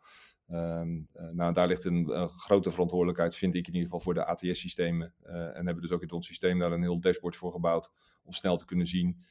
Um, 0.47 1.07
nou, 1.31 1.53
daar 1.53 1.67
ligt 1.67 1.83
een, 1.83 2.29
grote 2.29 2.71
verantwoordelijkheid, 2.71 3.35
vind 3.35 3.55
ik 3.55 3.67
in 3.67 3.73
ieder 3.73 3.83
geval, 3.83 3.99
voor 3.99 4.13
de 4.13 4.25
ATS-systemen. 4.25 5.13
en 5.23 5.65
hebben 5.65 5.81
dus 5.81 5.91
ook 5.91 6.01
in 6.01 6.11
ons 6.11 6.27
systeem 6.27 6.59
daar 6.59 6.71
een 6.71 6.81
heel 6.81 6.99
dashboard 6.99 7.35
voor 7.35 7.51
gebouwd 7.51 7.91
om 8.23 8.33
snel 8.33 8.57
te 8.57 8.65
kunnen 8.65 8.87
zien 8.87 9.23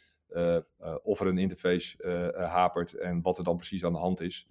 of 1.02 1.20
er 1.20 1.26
een 1.26 1.38
interface 1.38 1.96
hapert 2.34 2.94
en 2.94 3.22
wat 3.22 3.38
er 3.38 3.44
dan 3.44 3.56
precies 3.56 3.84
aan 3.84 3.92
de 3.92 3.98
hand 3.98 4.20
is. 4.20 4.48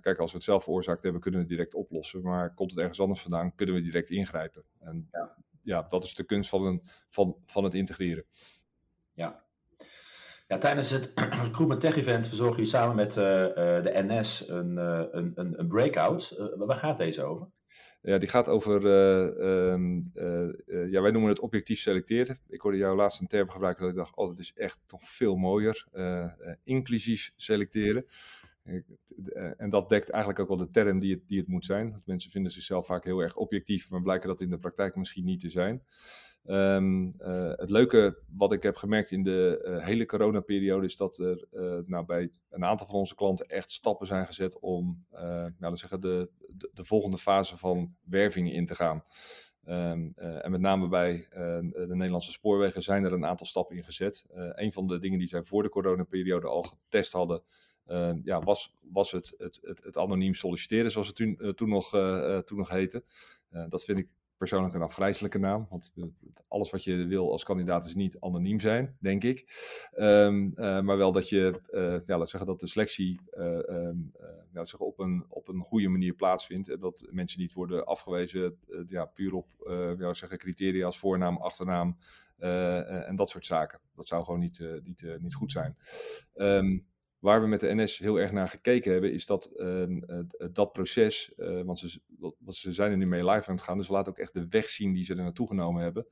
kijk, 0.00 0.18
als 0.18 0.30
we 0.30 0.36
het 0.36 0.46
zelf 0.46 0.62
veroorzaakt 0.62 1.02
hebben, 1.02 1.20
kunnen 1.20 1.40
we 1.40 1.46
het 1.46 1.56
direct 1.56 1.74
oplossen. 1.74 2.22
Maar 2.22 2.54
komt 2.54 2.70
het 2.70 2.80
ergens 2.80 3.00
anders 3.00 3.20
vandaan, 3.20 3.54
kunnen 3.54 3.74
we 3.74 3.80
direct 3.80 4.10
ingrijpen. 4.10 4.64
En 4.78 5.08
ja, 5.12 5.36
ja 5.68 5.82
dat 5.82 6.04
is 6.04 6.14
de 6.14 6.24
kunst 6.24 6.50
van, 6.50 6.64
een, 6.64 6.82
van, 7.08 7.36
van 7.46 7.64
het 7.64 7.74
integreren. 7.74 8.24
Ja, 9.12 9.44
ja, 10.46 10.58
tijdens 10.58 10.90
het 10.90 11.12
Recruitment 11.44 11.80
Tech 11.80 11.96
Event 11.96 12.26
verzorgen 12.26 12.56
jullie 12.56 12.70
samen 12.70 12.96
met 12.96 13.08
uh, 13.08 13.24
de 13.82 14.04
NS 14.08 14.48
een, 14.48 14.72
uh, 14.72 15.02
een, 15.10 15.32
een, 15.34 15.58
een 15.58 15.68
breakout. 15.68 16.36
waar 16.56 16.76
gaat 16.76 16.96
deze 16.96 17.22
over? 17.22 17.48
Ja, 18.02 18.18
die 18.18 18.28
gaat 18.28 18.48
over, 18.48 18.86
ehm, 18.86 20.00
ja, 20.90 21.00
wij 21.02 21.10
noemen 21.10 21.30
het 21.30 21.40
objectief 21.40 21.78
selecteren. 21.78 22.38
Ik 22.48 22.60
hoorde 22.60 22.78
jou 22.78 22.96
laatst 22.96 23.20
een 23.20 23.26
term 23.26 23.50
gebruiken 23.50 23.82
dat 23.82 23.92
ik 23.92 23.98
dacht, 23.98 24.16
oh, 24.16 24.28
dat 24.28 24.38
is 24.38 24.52
echt 24.54 24.82
toch 24.86 25.02
veel 25.02 25.36
mooier. 25.36 25.86
inclusief 26.64 27.32
selecteren. 27.36 28.06
En 29.56 29.70
dat 29.70 29.88
dekt 29.88 30.10
eigenlijk 30.10 30.40
ook 30.42 30.48
wel 30.48 30.66
de 30.66 30.70
term 30.70 30.98
die 30.98 31.14
het, 31.14 31.28
die 31.28 31.38
het 31.38 31.48
moet 31.48 31.64
zijn. 31.64 32.02
Mensen 32.04 32.30
vinden 32.30 32.52
zichzelf 32.52 32.86
vaak 32.86 33.04
heel 33.04 33.20
erg 33.20 33.36
objectief, 33.36 33.90
maar 33.90 34.02
blijken 34.02 34.28
dat 34.28 34.40
in 34.40 34.50
de 34.50 34.58
praktijk 34.58 34.96
misschien 34.96 35.24
niet 35.24 35.40
te 35.40 35.50
zijn. 35.50 35.82
Um, 36.44 37.14
het 37.56 37.70
leuke 37.70 38.18
wat 38.36 38.52
ik 38.52 38.62
heb 38.62 38.76
gemerkt 38.76 39.10
in 39.10 39.22
de 39.22 39.64
uh, 39.64 39.84
hele 39.84 40.06
coronaperiode 40.06 40.86
is 40.86 40.96
dat 40.96 41.18
er 41.18 41.46
nou, 41.86 42.04
bij 42.04 42.30
een 42.50 42.64
aantal 42.64 42.86
van 42.86 42.98
onze 42.98 43.14
klanten 43.14 43.46
echt 43.46 43.70
stappen 43.70 44.06
zijn 44.06 44.26
gezet 44.26 44.60
om 44.60 45.04
nou, 45.58 45.76
zeggen 45.76 46.00
de, 46.00 46.30
de, 46.48 46.70
de, 46.72 46.84
volgende 46.84 47.18
fase 47.18 47.56
van 47.56 47.96
werving 48.04 48.52
in 48.52 48.66
te 48.66 48.74
gaan. 48.74 49.00
Um, 49.64 50.12
en 50.14 50.50
met 50.50 50.60
name 50.60 50.88
bij 50.88 51.26
de 51.30 51.86
Nederlandse 51.88 52.32
spoorwegen 52.32 52.82
zijn 52.82 53.04
er 53.04 53.12
een 53.12 53.26
aantal 53.26 53.46
stappen 53.46 53.76
in 53.76 53.84
gezet. 53.84 54.24
een 54.28 54.72
van 54.72 54.86
de 54.86 54.98
dingen 54.98 55.18
die 55.18 55.28
zij 55.28 55.42
voor 55.42 55.62
de 55.62 55.68
coronaperiode 55.68 56.46
al 56.46 56.62
getest 56.62 57.12
hadden, 57.12 57.42
ehm, 57.88 58.20
ja, 58.24 58.40
was, 58.40 58.74
was 58.80 59.12
het, 59.12 59.34
het, 59.38 59.60
het, 59.62 59.96
anoniem 59.96 60.34
solliciteren, 60.34 60.90
zoals 60.90 61.06
het 61.06 61.16
toen, 61.16 61.54
toen, 61.54 61.68
nog, 61.68 61.90
toen 62.44 62.58
nog 62.58 62.68
heette. 62.68 63.04
dat 63.68 63.84
vind 63.84 63.98
ik 63.98 64.08
persoonlijk 64.38 64.74
een 64.74 64.82
afgrijzelijke 64.82 65.38
naam. 65.38 65.66
Want 65.70 65.92
alles 66.48 66.70
wat 66.70 66.84
je 66.84 67.06
wil 67.06 67.30
als 67.30 67.44
kandidaat 67.44 67.86
is 67.86 67.94
niet 67.94 68.16
anoniem 68.20 68.60
zijn, 68.60 68.96
denk 69.00 69.24
ik. 69.24 69.44
Uh, 69.94 70.80
maar 70.80 70.96
wel 70.96 71.12
dat 71.12 71.28
je, 71.28 71.60
uh, 71.70 72.06
ja, 72.06 72.18
laat 72.18 72.28
zeggen 72.28 72.48
dat 72.48 72.60
de 72.60 72.66
selectie 72.66 73.20
uh, 73.32 73.90
zeggen 74.52 74.86
op, 74.86 74.98
een, 74.98 75.24
op 75.28 75.48
een 75.48 75.62
goede 75.62 75.88
manier 75.88 76.14
plaatsvindt. 76.14 76.68
En 76.68 76.80
dat 76.80 77.06
mensen 77.10 77.40
niet 77.40 77.52
worden 77.52 77.84
afgewezen 77.84 78.58
ja, 78.86 79.04
puur 79.04 79.34
op 79.34 79.46
ja, 79.98 80.14
zeggen, 80.14 80.38
criteria 80.38 80.86
als 80.86 80.98
voornaam, 80.98 81.36
achternaam 81.36 81.96
en 82.36 83.16
dat 83.16 83.28
soort 83.28 83.46
zaken. 83.46 83.80
Dat 83.94 84.06
zou 84.06 84.24
gewoon 84.24 84.40
niet, 84.40 84.64
niet, 84.82 85.16
niet 85.20 85.34
goed 85.34 85.52
zijn. 85.52 85.76
Um, 86.34 86.86
Waar 87.18 87.40
we 87.40 87.46
met 87.46 87.60
de 87.60 87.74
NS 87.74 87.98
heel 87.98 88.20
erg 88.20 88.32
naar 88.32 88.48
gekeken 88.48 88.92
hebben, 88.92 89.12
is 89.12 89.26
dat 89.26 89.44
ehm, 89.44 90.00
dat 90.52 90.72
proces, 90.72 91.32
uh, 91.36 91.60
want 91.60 91.78
ze, 91.78 92.00
ze 92.46 92.72
zijn 92.72 92.90
er 92.90 92.96
nu 92.96 93.06
mee 93.06 93.24
live 93.24 93.48
aan 93.48 93.54
het 93.54 93.64
gaan, 93.64 93.78
dus 93.78 93.86
we 93.86 93.92
laten 93.92 94.12
ook 94.12 94.18
echt 94.18 94.32
de 94.32 94.46
weg 94.48 94.68
zien 94.68 94.92
die 94.92 95.04
ze 95.04 95.14
er 95.14 95.22
naartoe 95.22 95.46
genomen 95.46 95.82
hebben. 95.82 96.06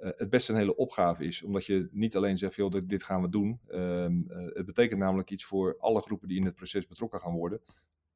Uh, 0.00 0.10
het 0.14 0.30
best 0.30 0.48
een 0.48 0.56
hele 0.56 0.76
opgave 0.76 1.24
is, 1.24 1.42
omdat 1.42 1.66
je 1.66 1.88
niet 1.92 2.16
alleen 2.16 2.38
zegt, 2.38 2.54
joh, 2.54 2.72
dit 2.86 3.02
gaan 3.02 3.22
we 3.22 3.28
doen. 3.28 3.60
Ehm, 3.68 4.22
eh, 4.28 4.44
het 4.44 4.66
betekent 4.66 5.00
namelijk 5.00 5.30
iets 5.30 5.44
voor 5.44 5.76
alle 5.78 6.00
groepen 6.00 6.28
die 6.28 6.38
in 6.38 6.44
het 6.44 6.54
proces 6.54 6.86
betrokken 6.86 7.20
gaan 7.20 7.34
worden, 7.34 7.60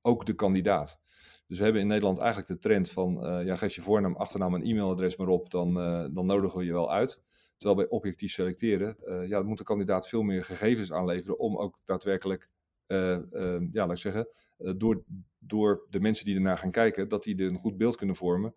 ook 0.00 0.26
de 0.26 0.34
kandidaat. 0.34 1.00
Dus 1.46 1.58
we 1.58 1.64
hebben 1.64 1.82
in 1.82 1.88
Nederland 1.88 2.18
eigenlijk 2.18 2.48
de 2.48 2.58
trend 2.58 2.90
van, 2.90 3.18
ja, 3.44 3.56
geef 3.56 3.74
je 3.74 3.80
voornaam, 3.82 4.16
achternaam 4.16 4.54
en 4.54 4.62
e-mailadres 4.62 5.16
maar 5.16 5.28
op, 5.28 5.50
dan, 5.50 5.74
dan 6.12 6.26
nodigen 6.26 6.58
we 6.58 6.64
je 6.64 6.72
wel 6.72 6.92
uit. 6.92 7.22
Terwijl 7.56 7.80
bij 7.80 7.88
objectief 7.88 8.32
selecteren, 8.32 8.96
uh, 9.04 9.28
ja, 9.28 9.42
moet 9.42 9.58
de 9.58 9.64
kandidaat 9.64 10.08
veel 10.08 10.22
meer 10.22 10.44
gegevens 10.44 10.92
aanleveren 10.92 11.38
om 11.38 11.56
ook 11.56 11.80
daadwerkelijk, 11.84 12.48
uh, 12.86 13.18
uh, 13.32 13.60
ja, 13.70 13.86
laat 13.86 13.90
ik 13.90 13.98
zeggen, 13.98 14.28
door, 14.56 15.04
door 15.38 15.86
de 15.90 16.00
mensen 16.00 16.24
die 16.24 16.34
ernaar 16.34 16.58
gaan 16.58 16.70
kijken, 16.70 17.08
dat 17.08 17.22
die 17.22 17.36
er 17.36 17.50
een 17.50 17.58
goed 17.58 17.76
beeld 17.76 17.96
kunnen 17.96 18.16
vormen 18.16 18.54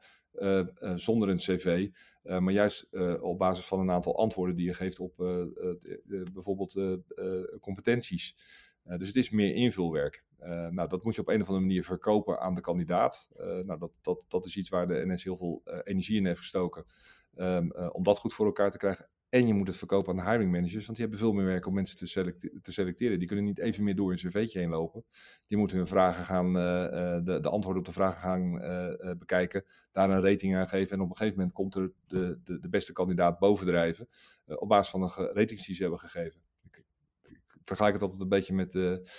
zonder 0.96 1.30
een 1.30 1.38
cv, 1.38 1.90
maar 2.22 2.52
juist 2.54 2.88
op 3.22 3.38
basis 3.38 3.66
van 3.66 3.80
een 3.80 3.92
aantal 3.92 4.18
antwoorden 4.18 4.56
die 4.56 4.66
je 4.66 4.74
geeft 4.74 5.00
op 5.00 5.16
bijvoorbeeld 6.34 6.80
competenties. 7.60 8.36
dus 8.84 9.08
het 9.08 9.16
is 9.16 9.30
meer 9.30 9.54
invulwerk. 9.54 10.24
nou, 10.70 10.88
dat 10.88 11.04
moet 11.04 11.16
je 11.16 11.22
op 11.22 11.28
een 11.28 11.42
of 11.42 11.48
andere 11.48 11.66
manier 11.66 11.84
verkopen 11.84 12.40
aan 12.40 12.54
de 12.54 12.62
kandidaat. 12.62 13.28
nou, 13.38 13.80
dat, 13.80 13.92
dat, 14.02 14.26
dat 14.28 14.46
is 14.46 14.58
iets 14.58 14.70
waar 14.70 14.88
de 14.88 15.06
NS 15.06 15.24
heel 15.24 15.38
veel 15.38 15.62
energie 15.84 16.18
in 16.18 16.26
heeft 16.26 16.40
gestoken. 16.40 16.86
Um, 17.36 17.72
uh, 17.76 17.90
om 17.92 18.04
dat 18.04 18.20
goed 18.20 18.34
voor 18.34 18.46
elkaar 18.46 18.72
te 18.72 18.78
krijgen. 18.78 19.10
En 19.30 19.48
je 19.48 19.54
moet 19.54 19.68
het 19.68 19.78
verkopen 19.78 20.10
aan 20.10 20.26
de 20.26 20.32
hiring 20.32 20.52
managers, 20.52 20.86
want 20.86 20.98
die 20.98 21.08
hebben 21.08 21.20
veel 21.20 21.34
meer 21.34 21.46
werk 21.46 21.66
om 21.66 21.74
mensen 21.74 21.98
te, 21.98 22.60
te 22.62 22.72
selecteren. 22.72 23.20
Die 23.20 23.28
kunnen 23.28 23.46
niet 23.46 23.60
even 23.60 23.84
meer 23.84 23.96
door 23.96 24.12
een 24.12 24.18
cv'tje 24.18 24.60
heen 24.60 24.70
lopen. 24.70 25.06
Die 25.48 25.58
moeten 25.58 25.78
hun 25.78 25.88
vragen 25.88 26.24
gaan, 26.24 26.48
uh, 26.48 26.54
de, 27.24 27.40
de, 27.42 27.50
antwoorden 27.50 27.82
op 27.82 27.86
de 27.88 27.94
vragen 27.94 28.20
gaan 28.22 28.52
bekijken, 29.18 29.66
daar 29.92 30.10
een 30.10 30.24
rating 30.24 30.56
aan 30.56 30.68
geven. 30.68 30.98
En 30.98 31.04
op 31.04 31.10
een 31.10 31.16
gegeven 31.16 31.38
moment 31.38 31.56
komt 31.56 31.76
er 31.76 31.92
de, 32.08 32.40
de, 32.44 32.60
de 32.60 32.70
beste 32.70 32.94
kandidaat 32.94 33.40
bovendrijven 33.40 34.08
op 34.46 34.68
basis 34.68 34.90
van 34.90 35.02
de 35.02 35.32
ratings 35.34 35.66
die 35.66 35.76
ze 35.76 35.82
hebben 35.82 36.00
gegeven. 36.00 36.42
Vergelijk 37.70 37.94
het 37.94 38.04
altijd 38.04 38.22
een 38.22 38.30
beetje 38.30 38.54
met 38.54 38.72
de, 38.72 39.10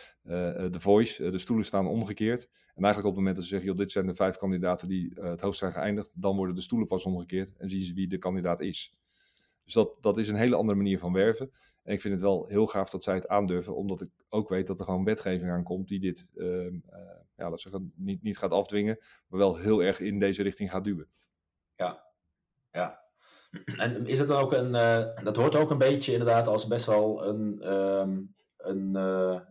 de 0.70 0.80
Voice. 0.80 1.30
de 1.30 1.38
stoelen 1.38 1.66
staan 1.66 1.86
omgekeerd. 1.86 2.48
En 2.74 2.84
eigenlijk 2.84 3.06
op 3.06 3.14
het 3.14 3.14
moment 3.14 3.34
dat 3.34 3.44
ze 3.44 3.50
zeggen, 3.50 3.68
joh, 3.68 3.76
dit 3.76 3.90
zijn 3.90 4.06
de 4.06 4.14
vijf 4.14 4.36
kandidaten 4.36 4.88
die 4.88 5.12
het 5.14 5.40
hoogst 5.40 5.58
zijn 5.58 5.72
geëindigd, 5.72 6.22
dan 6.22 6.36
worden 6.36 6.54
de 6.54 6.60
stoelen 6.60 6.88
pas 6.88 7.04
omgekeerd 7.04 7.56
en 7.56 7.70
zien 7.70 7.82
ze 7.82 7.94
wie 7.94 8.08
de 8.08 8.18
kandidaat 8.18 8.60
is. 8.60 8.98
Dus 9.64 9.74
dat, 9.74 10.02
dat 10.02 10.18
is 10.18 10.28
een 10.28 10.36
hele 10.36 10.56
andere 10.56 10.78
manier 10.78 10.98
van 10.98 11.12
werven. 11.12 11.50
En 11.82 11.92
ik 11.92 12.00
vind 12.00 12.14
het 12.14 12.22
wel 12.22 12.46
heel 12.46 12.66
gaaf 12.66 12.90
dat 12.90 13.02
zij 13.02 13.14
het 13.14 13.28
aandurven, 13.28 13.76
omdat 13.76 14.00
ik 14.00 14.08
ook 14.28 14.48
weet 14.48 14.66
dat 14.66 14.78
er 14.78 14.84
gewoon 14.84 15.04
wetgeving 15.04 15.50
aankomt 15.50 15.88
die 15.88 16.00
dit 16.00 16.30
uh, 16.34 16.64
uh, 16.64 16.72
ja, 17.36 17.50
laat 17.50 17.80
niet, 17.94 18.22
niet 18.22 18.38
gaat 18.38 18.52
afdwingen, 18.52 18.98
maar 19.28 19.38
wel 19.38 19.56
heel 19.56 19.82
erg 19.82 20.00
in 20.00 20.18
deze 20.18 20.42
richting 20.42 20.70
gaat 20.70 20.84
duwen. 20.84 21.08
Ja, 21.76 22.04
ja. 22.72 23.00
En 23.76 24.06
is 24.06 24.18
het 24.18 24.28
dan 24.28 24.40
ook 24.40 24.52
een, 24.52 24.72
dat 25.24 25.36
hoort 25.36 25.54
ook 25.54 25.70
een 25.70 25.78
beetje 25.78 26.12
inderdaad 26.12 26.46
als 26.46 26.66
best 26.66 26.86
wel 26.86 27.24
een, 27.26 27.72
um, 27.72 28.34
een 28.62 28.92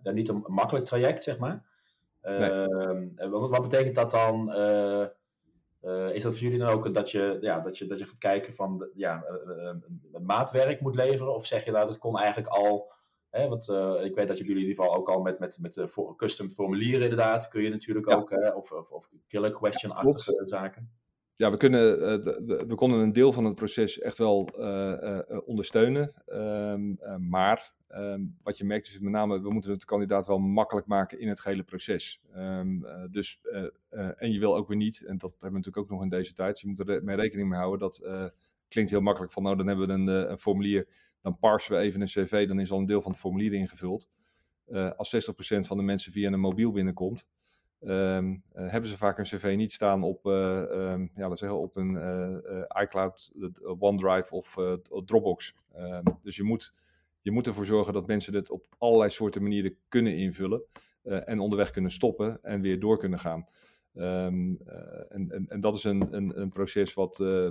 ja, 0.03 0.11
niet 0.11 0.29
een 0.29 0.43
makkelijk 0.47 0.85
traject, 0.85 1.23
zeg 1.23 1.37
maar. 1.37 1.67
Ehm, 2.21 3.07
wat, 3.29 3.49
wat, 3.49 3.61
betekent 3.61 3.95
dat 3.95 4.11
dan? 4.11 4.53
Eh, 4.53 5.01
eh, 5.81 6.13
is 6.13 6.23
dat 6.23 6.33
voor 6.33 6.41
jullie 6.41 6.59
dan 6.59 6.69
ook 6.69 6.93
dat 6.93 7.11
je, 7.11 7.37
ja, 7.41 7.59
dat 7.59 7.77
je, 7.77 7.87
dat 7.87 7.99
je 7.99 8.05
gaat 8.05 8.17
kijken 8.17 8.53
van 8.53 8.89
ja, 8.93 9.23
uh, 9.47 10.21
maatwerk 10.21 10.81
moet 10.81 10.95
leveren? 10.95 11.35
Of 11.35 11.45
zeg 11.45 11.65
je 11.65 11.71
nou, 11.71 11.87
dat 11.87 11.97
kon 11.97 12.17
eigenlijk 12.17 12.47
al. 12.47 12.91
Hè, 13.29 13.47
want 13.47 13.69
ik 14.03 14.15
weet 14.15 14.27
dat 14.27 14.37
jullie 14.37 14.53
in 14.55 14.67
ieder 14.67 14.75
geval 14.75 14.95
ook 14.95 15.09
al 15.09 15.21
met, 15.21 15.39
met, 15.39 15.57
met 15.59 15.87
custom 16.15 16.51
formulieren 16.51 17.01
inderdaad. 17.01 17.47
Kun 17.47 17.61
je 17.61 17.69
natuurlijk 17.69 18.09
ook. 18.09 18.31
of, 18.55 18.71
of, 18.71 18.89
of 18.89 19.09
killer 19.27 19.51
question-achtige 19.51 20.43
zaken. 20.45 20.91
Ja, 21.39 21.51
we, 21.51 21.57
kunnen, 21.57 21.99
we 22.67 22.75
konden 22.75 22.99
een 22.99 23.13
deel 23.13 23.33
van 23.33 23.45
het 23.45 23.55
proces 23.55 23.99
echt 23.99 24.17
wel 24.17 24.49
ondersteunen. 25.45 26.13
Ehm, 26.25 26.93
maar 27.29 27.73
Ehm, 27.89 28.21
wat 28.43 28.57
je 28.57 28.65
merkt 28.65 28.87
is 28.87 28.99
met 28.99 29.11
name, 29.11 29.41
we 29.41 29.51
moeten 29.51 29.71
het 29.71 29.85
kandidaat 29.85 30.27
wel 30.27 30.37
makkelijk 30.39 30.87
maken 30.87 31.19
in 31.19 31.27
het 31.27 31.39
gehele 31.39 31.63
proces. 31.63 32.21
Uh, 32.35 32.61
dus, 33.11 33.39
en 34.15 34.31
je 34.31 34.39
wil 34.39 34.55
ook 34.55 34.67
weer 34.67 34.77
niet, 34.77 35.05
en 35.05 35.17
dat 35.17 35.31
hebben 35.31 35.49
we 35.49 35.55
natuurlijk 35.57 35.77
ook 35.77 35.89
nog 35.89 36.01
in 36.01 36.09
deze 36.09 36.33
tijd, 36.33 36.51
dus 36.51 36.61
je 36.61 36.67
moet 36.67 36.87
er 36.87 37.03
mee 37.03 37.15
rekening 37.15 37.49
mee 37.49 37.59
houden, 37.59 37.79
dat 37.79 38.01
klinkt 38.67 38.91
heel 38.91 39.01
makkelijk 39.01 39.31
van, 39.31 39.43
nou 39.43 39.55
dan 39.55 39.67
hebben 39.67 39.87
we 39.87 39.93
een, 39.93 40.07
een, 40.31 40.37
formulier, 40.37 40.87
dan 41.21 41.39
parsen 41.39 41.75
we 41.75 41.81
even 41.81 42.01
een 42.01 42.07
cv, 42.07 42.47
dan 42.47 42.59
is 42.59 42.71
al 42.71 42.79
een 42.79 42.85
deel 42.85 43.01
van 43.01 43.11
het 43.11 43.19
formulier 43.19 43.53
ingevuld. 43.53 44.07
als 44.95 45.29
60% 45.29 45.59
van 45.59 45.77
de 45.77 45.83
mensen 45.83 46.11
via 46.11 46.31
een 46.31 46.39
mobiel 46.39 46.71
binnenkomt, 46.71 47.27
um, 47.81 48.43
hebben 48.53 48.89
ze 48.89 48.97
vaak 48.97 49.17
een 49.17 49.23
cv 49.23 49.53
niet 49.57 49.71
staan 49.71 50.03
op, 50.03 50.25
um, 50.25 51.11
ja, 51.15 51.35
zeggen, 51.35 51.59
op 51.59 51.75
een 51.75 51.95
iCloud, 52.81 53.31
OneDrive 53.79 54.35
of 54.35 54.55
Dropbox. 55.05 55.55
dus 56.23 56.35
je 56.35 56.43
moet 56.43 56.73
je 57.21 57.31
moet 57.31 57.47
ervoor 57.47 57.65
zorgen 57.65 57.93
dat 57.93 58.07
mensen 58.07 58.33
dit 58.33 58.49
op 58.49 58.65
allerlei 58.77 59.09
soorten 59.09 59.41
manieren 59.41 59.75
kunnen 59.87 60.17
invullen. 60.17 60.63
Uh, 61.03 61.29
en 61.29 61.39
onderweg 61.39 61.71
kunnen 61.71 61.91
stoppen 61.91 62.43
en 62.43 62.61
weer 62.61 62.79
door 62.79 62.97
kunnen 62.97 63.19
gaan. 63.19 63.45
Uh, 63.93 64.25
en, 64.25 64.57
en, 65.09 65.45
en, 65.47 65.59
dat 65.59 65.75
is 65.75 65.83
een, 65.83 66.15
een, 66.15 66.41
een 66.41 66.49
proces 66.49 66.93
wat 66.93 67.19
uh, 67.19 67.49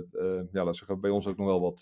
ja, 0.51 0.63
laten 0.63 0.87
we 0.87 0.97
bij 0.97 1.09
ons 1.09 1.27
ook 1.27 1.37
nog 1.37 1.47
wel 1.47 1.61
wat, 1.61 1.79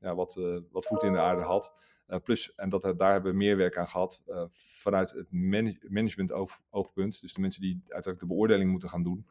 ja, 0.00 0.14
wat, 0.14 0.34
wat 0.70 0.86
voet 0.86 1.02
in 1.02 1.12
de 1.12 1.18
aarde 1.18 1.42
had. 1.42 1.74
Plus, 2.22 2.54
en 2.54 2.68
dat, 2.68 2.82
daar 2.96 3.12
hebben 3.12 3.32
we 3.32 3.38
meer 3.38 3.56
werk 3.56 3.76
aan 3.76 3.88
gehad 3.88 4.22
vanuit 4.50 5.10
het 5.10 5.32
manage 5.32 5.78
management 5.88 6.32
oogpunt. 6.70 7.20
Dus 7.20 7.32
de 7.32 7.40
mensen 7.40 7.60
die 7.60 7.80
uiteindelijk 7.82 8.20
de 8.20 8.26
beoordeling 8.26 8.70
moeten 8.70 8.88
gaan 8.88 9.02
doen. 9.02 9.26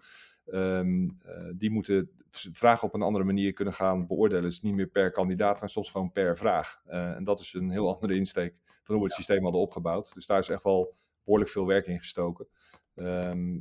Um, 0.53 1.03
uh, 1.03 1.51
die 1.55 1.71
moeten 1.71 2.11
vragen 2.51 2.87
op 2.87 2.93
een 2.93 3.01
andere 3.01 3.23
manier 3.23 3.53
kunnen 3.53 3.73
gaan 3.73 4.07
beoordelen. 4.07 4.43
Dus 4.43 4.61
niet 4.61 4.73
meer 4.73 4.87
per 4.87 5.11
kandidaat, 5.11 5.59
maar 5.59 5.69
soms 5.69 5.91
gewoon 5.91 6.11
per 6.11 6.37
vraag. 6.37 6.81
En 6.85 7.23
dat 7.23 7.39
is 7.39 7.53
een 7.53 7.69
heel 7.69 7.89
andere 7.93 8.15
insteek 8.15 8.59
van 8.83 8.95
hoe 8.95 8.97
we 8.97 9.03
het 9.03 9.13
systeem 9.13 9.43
hadden 9.43 9.61
opgebouwd. 9.61 10.13
Dus 10.13 10.25
daar 10.25 10.39
is 10.39 10.49
echt 10.49 10.63
wel 10.63 10.93
behoorlijk 11.23 11.51
veel 11.51 11.65
werk 11.65 11.87
in 11.87 11.99
gestoken. 11.99 12.47
Ehm, 12.95 13.59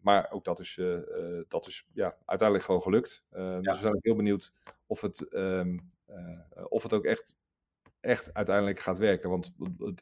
maar 0.00 0.30
ook 0.30 0.44
dat 0.44 0.60
is, 0.60 0.80
dat 1.48 1.66
is 1.66 1.86
ja, 1.92 2.16
uiteindelijk 2.24 2.66
gewoon 2.66 2.82
gelukt. 2.82 3.24
Dus 3.30 3.60
we 3.60 3.76
zijn 3.80 3.94
ook 3.94 4.04
heel 4.04 4.16
benieuwd 4.16 4.52
of 4.86 5.00
het, 5.00 5.28
ehm, 5.28 5.78
of 6.68 6.82
het 6.82 6.92
ook 6.92 7.04
echt 7.04 7.38
echt 8.02 8.34
uiteindelijk 8.34 8.78
gaat 8.78 8.98
werken. 8.98 9.30
Want 9.30 9.52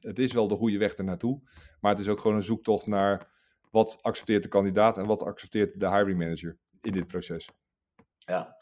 het 0.01 0.19
is 0.19 0.33
wel 0.33 0.49
de 0.49 0.57
goede 0.57 0.79
weg 0.79 0.93
ernaartoe. 0.93 1.41
Maar 1.81 1.91
het 1.91 2.01
is 2.01 2.09
ook 2.09 2.21
gewoon 2.21 2.37
een 2.37 2.43
zoektocht 2.43 2.87
naar 2.87 3.29
wat 3.71 3.99
accepteert 4.01 4.43
de 4.43 4.49
kandidaat 4.49 4.97
en 4.97 5.07
wat 5.07 5.23
accepteert 5.23 5.81
de 5.81 5.89
hiring 5.89 6.19
manager 6.19 6.59
in 6.81 6.93
dit 6.93 7.07
proces. 7.07 7.51
Ja. 8.19 8.57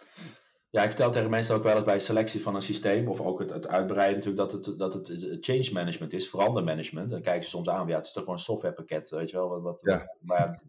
Ja, 0.71 0.83
ik 0.83 0.88
vertel 0.88 1.11
tegen 1.11 1.30
mensen 1.30 1.54
ook 1.54 1.62
wel 1.62 1.75
eens 1.76 1.85
bij 1.85 1.99
selectie 1.99 2.42
van 2.42 2.54
een 2.54 2.62
systeem, 2.62 3.09
of 3.09 3.21
ook 3.21 3.38
het, 3.38 3.50
het 3.50 3.66
uitbreiden 3.66 4.16
natuurlijk, 4.16 4.50
dat 4.50 4.66
het, 4.66 4.78
dat 4.78 4.92
het 4.92 5.38
change 5.40 5.71
management 5.73 6.12
is, 6.12 6.28
verandermanagement. 6.28 7.11
Dan 7.11 7.23
kijken 7.23 7.45
ze 7.45 7.50
soms 7.50 7.68
aan, 7.68 7.88
ja, 7.88 7.97
het 7.97 8.07
is 8.07 8.12
toch 8.12 8.23
gewoon 8.23 8.38
een 8.38 8.45
softwarepakket, 8.45 9.11
weet 9.11 9.30
je 9.30 9.37
wel. 9.37 9.49
Wat, 9.49 9.62
wat, 9.62 9.80
ja. 9.80 10.16
maar 10.21 10.62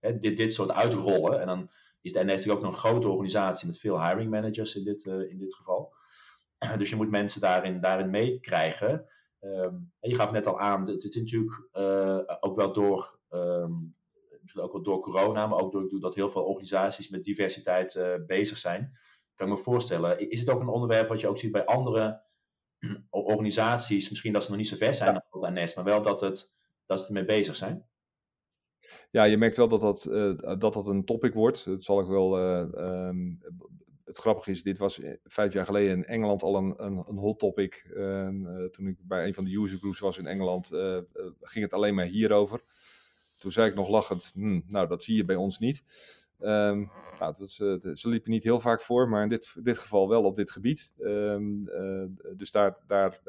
hè, 0.00 0.18
dit, 0.18 0.36
dit 0.36 0.54
soort 0.54 0.70
uitrollen, 0.70 1.40
en 1.40 1.46
dan 1.46 1.70
is 2.02 2.12
de 2.12 2.18
NS 2.18 2.26
natuurlijk 2.26 2.58
ook 2.58 2.64
nog 2.64 2.72
een 2.72 2.78
grote 2.90 3.08
organisatie 3.08 3.66
met 3.66 3.78
veel 3.78 4.06
hiring 4.06 4.30
managers 4.30 4.74
in 4.74 4.84
dit, 4.84 5.04
uh, 5.04 5.30
in 5.30 5.38
dit 5.38 5.54
geval. 5.54 5.94
Dus 6.78 6.90
je 6.90 6.96
moet 6.96 7.10
mensen 7.10 7.40
daarin, 7.40 7.80
daarin 7.80 8.10
meekrijgen. 8.10 9.06
Um, 9.40 9.92
je 10.00 10.14
gaf 10.14 10.30
net 10.30 10.46
al 10.46 10.60
aan, 10.60 10.88
het 10.88 11.04
is 11.04 11.16
natuurlijk 11.16 11.68
uh, 11.72 12.20
ook 12.40 12.56
wel 12.56 12.72
door, 12.72 13.18
um, 13.30 13.96
ook 14.54 14.72
wel 14.72 14.82
door 14.82 15.00
corona, 15.00 15.46
maar 15.46 15.58
ook 15.58 15.72
door, 15.72 16.00
dat 16.00 16.14
heel 16.14 16.30
veel 16.30 16.44
organisaties 16.44 17.08
met 17.08 17.24
diversiteit 17.24 17.94
uh, 17.94 18.14
bezig 18.26 18.58
zijn. 18.58 18.98
Kan 19.34 19.48
ik 19.48 19.54
me 19.54 19.62
voorstellen. 19.62 20.30
Is 20.30 20.40
het 20.40 20.50
ook 20.50 20.60
een 20.60 20.68
onderwerp 20.68 21.08
wat 21.08 21.20
je 21.20 21.28
ook 21.28 21.38
ziet 21.38 21.52
bij 21.52 21.64
andere 21.64 22.22
organisaties? 23.10 24.08
Misschien 24.08 24.32
dat 24.32 24.42
ze 24.42 24.48
nog 24.48 24.58
niet 24.58 24.68
zo 24.68 24.76
ver 24.76 24.94
zijn 24.94 25.22
als 25.30 25.50
NS, 25.50 25.74
maar 25.74 25.84
wel 25.84 26.02
dat, 26.02 26.20
het, 26.20 26.52
dat 26.86 27.00
ze 27.00 27.06
ermee 27.06 27.24
bezig 27.24 27.56
zijn. 27.56 27.88
Ja, 29.10 29.24
je 29.24 29.36
merkt 29.36 29.56
wel 29.56 29.68
dat 29.68 29.80
dat, 29.80 30.06
uh, 30.10 30.36
dat, 30.58 30.60
dat 30.60 30.86
een 30.86 31.04
topic 31.04 31.34
wordt. 31.34 31.64
Het 31.64 31.84
zal 31.84 32.00
ook 32.00 32.08
wel 32.08 32.38
um, 33.08 33.40
het 34.10 34.18
grappige 34.18 34.50
is, 34.50 34.62
dit 34.62 34.78
was 34.78 35.00
eh, 35.00 35.14
vijf 35.24 35.52
jaar 35.52 35.64
geleden 35.64 35.96
in 35.96 36.04
Engeland 36.04 36.42
al 36.42 36.56
een, 36.56 36.84
een, 36.84 37.04
een 37.08 37.16
hot 37.16 37.38
topic. 37.38 37.84
Uh, 37.90 38.28
toen 38.64 38.86
ik 38.86 38.96
bij 39.02 39.26
een 39.26 39.34
van 39.34 39.44
de 39.44 39.56
user 39.56 39.78
groups 39.78 39.98
was 39.98 40.18
in 40.18 40.26
Engeland, 40.26 40.72
uh, 40.72 40.98
ging 41.40 41.64
het 41.64 41.72
alleen 41.72 41.94
maar 41.94 42.04
hierover. 42.04 42.60
Toen 43.36 43.52
zei 43.52 43.68
ik 43.68 43.74
nog 43.74 43.88
lachend, 43.88 44.30
hm, 44.34 44.60
nou 44.66 44.88
dat 44.88 45.02
zie 45.02 45.16
je 45.16 45.24
bij 45.24 45.36
ons 45.36 45.58
niet. 45.58 45.82
Um, 46.40 46.90
nou, 47.18 47.34
dat, 47.38 47.50
ze 47.98 48.08
liepen 48.08 48.30
niet 48.30 48.42
heel 48.42 48.60
vaak 48.60 48.80
voor, 48.80 49.08
maar 49.08 49.22
in 49.22 49.28
dit, 49.28 49.56
dit 49.64 49.78
geval 49.78 50.08
wel 50.08 50.22
op 50.22 50.36
dit 50.36 50.50
gebied. 50.50 50.92
Um, 50.98 51.64
dus 52.36 52.50
daar, 52.50 52.76
daar, 52.86 53.20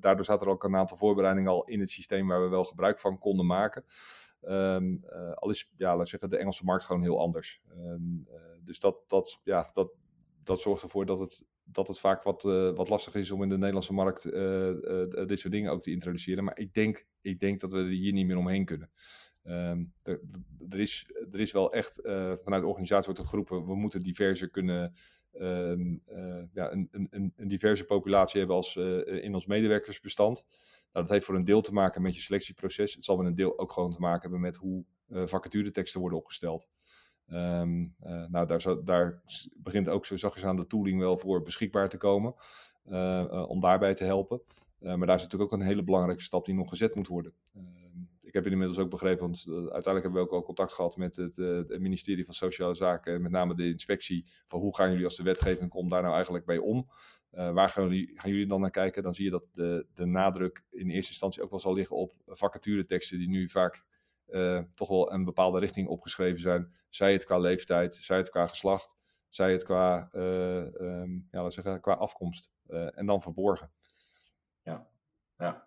daardoor 0.00 0.24
zaten 0.24 0.46
er 0.46 0.52
ook 0.52 0.64
een 0.64 0.76
aantal 0.76 0.96
voorbereidingen 0.96 1.50
al 1.50 1.64
in 1.64 1.80
het 1.80 1.90
systeem 1.90 2.28
waar 2.28 2.42
we 2.42 2.48
wel 2.48 2.64
gebruik 2.64 2.98
van 2.98 3.18
konden 3.18 3.46
maken. 3.46 3.84
Um, 4.42 5.04
al 5.34 5.50
is, 5.50 5.70
ja, 5.76 6.04
zeggen, 6.04 6.30
de 6.30 6.36
Engelse 6.36 6.64
markt 6.64 6.84
gewoon 6.84 7.02
heel 7.02 7.20
anders. 7.20 7.62
dus 8.64 8.78
dat, 8.78 8.96
dat, 9.06 9.40
ja, 9.44 9.68
dat, 9.72 9.90
dat 10.48 10.60
zorgt 10.60 10.82
ervoor 10.82 11.06
dat 11.06 11.20
het, 11.20 11.46
dat 11.64 11.88
het 11.88 11.98
vaak 11.98 12.22
wat, 12.22 12.44
uh, 12.44 12.70
wat 12.74 12.88
lastig 12.88 13.14
is 13.14 13.30
om 13.30 13.42
in 13.42 13.48
de 13.48 13.56
Nederlandse 13.56 13.92
markt 13.92 14.26
uh, 14.26 14.68
uh, 14.68 15.26
dit 15.26 15.38
soort 15.38 15.52
dingen 15.52 15.72
ook 15.72 15.82
te 15.82 15.90
introduceren. 15.90 16.44
Maar 16.44 16.58
ik 16.58 16.74
denk, 16.74 17.06
ik 17.20 17.38
denk 17.40 17.60
dat 17.60 17.72
we 17.72 17.78
er 17.78 17.86
hier 17.86 18.12
niet 18.12 18.26
meer 18.26 18.36
omheen 18.36 18.64
kunnen. 18.64 18.90
Um, 19.44 19.92
er, 20.68 20.78
is, 20.78 21.10
er 21.30 21.40
is 21.40 21.52
wel 21.52 21.72
echt 21.72 22.00
vanuit 22.42 22.62
de 22.62 22.66
organisatie 22.66 23.12
wordt 23.14 23.46
we 23.48 23.76
moeten 23.76 24.00
diverser 24.00 24.50
kunnen, 24.50 24.92
uh, 25.32 26.42
ja, 26.52 26.72
een, 26.72 26.88
een, 26.90 27.32
een, 27.36 27.48
diverse 27.48 27.84
populatie 27.84 28.38
hebben 28.38 28.56
als, 28.56 28.76
in 29.04 29.34
ons 29.34 29.46
medewerkersbestand. 29.46 30.46
Nou, 30.92 31.04
dat 31.04 31.08
heeft 31.08 31.24
voor 31.24 31.34
een 31.34 31.44
deel 31.44 31.60
te 31.60 31.72
maken 31.72 32.02
met 32.02 32.14
je 32.14 32.20
selectieproces. 32.20 32.94
Het 32.94 33.04
zal 33.04 33.16
met 33.16 33.26
een 33.26 33.34
deel 33.34 33.58
ook 33.58 33.72
gewoon 33.72 33.92
te 33.92 34.00
maken 34.00 34.20
hebben 34.20 34.40
met 34.40 34.56
hoe 34.56 34.84
vacatureteksten 35.08 36.00
worden 36.00 36.18
opgesteld. 36.18 36.68
Um, 37.32 37.94
uh, 38.06 38.24
nou, 38.28 38.46
daar, 38.46 38.84
daar, 38.84 39.20
begint 39.56 39.88
ook 39.88 40.06
zo 40.06 40.16
zachtjes 40.16 40.44
aan 40.44 40.56
de 40.56 40.66
tooling 40.66 41.00
wel 41.00 41.18
voor 41.18 41.42
beschikbaar 41.42 41.88
te 41.88 41.96
komen. 41.96 42.34
Uh, 42.86 43.24
uh, 43.32 43.48
om 43.48 43.60
daarbij 43.60 43.94
te 43.94 44.04
helpen. 44.04 44.40
maar 44.78 45.06
daar 45.06 45.16
is 45.16 45.22
natuurlijk 45.22 45.52
ook 45.52 45.60
een 45.60 45.66
hele 45.66 45.84
belangrijke 45.84 46.22
stap 46.22 46.44
die 46.44 46.54
nog 46.54 46.68
gezet 46.68 46.94
moet 46.94 47.06
worden. 47.06 47.32
Ehm, 47.54 47.64
ik 48.20 48.32
heb 48.32 48.46
inmiddels 48.46 48.78
ook 48.78 48.90
begrepen, 48.90 49.20
want 49.20 49.44
uiteindelijk 49.48 50.02
hebben 50.02 50.12
we 50.12 50.26
ook 50.26 50.32
al 50.32 50.42
contact 50.42 50.72
gehad 50.72 50.96
met 50.96 51.16
het, 51.16 51.36
het, 51.36 51.80
ministerie 51.80 52.24
van 52.24 52.34
Sociale 52.34 52.74
Zaken 52.74 53.14
en 53.14 53.22
met 53.22 53.30
name 53.30 53.54
de 53.54 53.68
inspectie. 53.68 54.26
Van 54.46 54.60
hoe 54.60 54.74
gaan 54.76 54.90
jullie 54.90 55.04
als 55.04 55.16
de 55.16 55.22
wetgeving 55.22 55.70
komt 55.70 55.90
daar 55.90 56.02
nou 56.02 56.14
eigenlijk 56.14 56.44
bij 56.44 56.58
om? 56.58 56.88
waar 57.30 57.68
gaan 57.68 57.84
jullie, 57.84 58.10
gaan 58.14 58.30
jullie, 58.30 58.46
dan 58.46 58.60
naar 58.60 58.70
kijken? 58.70 59.02
Dan 59.02 59.14
zie 59.14 59.24
je 59.24 59.30
dat 59.30 59.44
de, 59.52 59.86
de 59.94 60.04
nadruk 60.04 60.64
in 60.70 60.90
eerste 60.90 61.10
instantie 61.10 61.42
ook 61.42 61.50
wel 61.50 61.60
zal 61.60 61.74
liggen 61.74 61.96
op 61.96 62.12
vacatureteksten 62.26 63.18
die 63.18 63.28
nu 63.28 63.48
vaak 63.48 63.84
uh, 64.30 64.60
toch 64.74 64.88
wel 64.88 65.12
een 65.12 65.24
bepaalde 65.24 65.58
richting 65.58 65.88
opgeschreven 65.88 66.40
zijn. 66.40 66.72
Zij 66.88 67.12
het 67.12 67.24
qua 67.24 67.38
leeftijd, 67.38 67.94
zij 67.94 68.16
het 68.16 68.30
qua 68.30 68.46
geslacht, 68.46 68.96
zij 69.28 69.52
het 69.52 69.64
qua, 69.64 70.08
uh, 70.12 70.64
um, 70.64 71.28
ja, 71.30 71.38
laten 71.38 71.52
zeggen, 71.52 71.80
qua 71.80 71.92
afkomst. 71.92 72.50
Uh, 72.66 72.98
en 72.98 73.06
dan 73.06 73.22
verborgen. 73.22 73.70
Ja, 74.62 74.86
ja. 75.36 75.66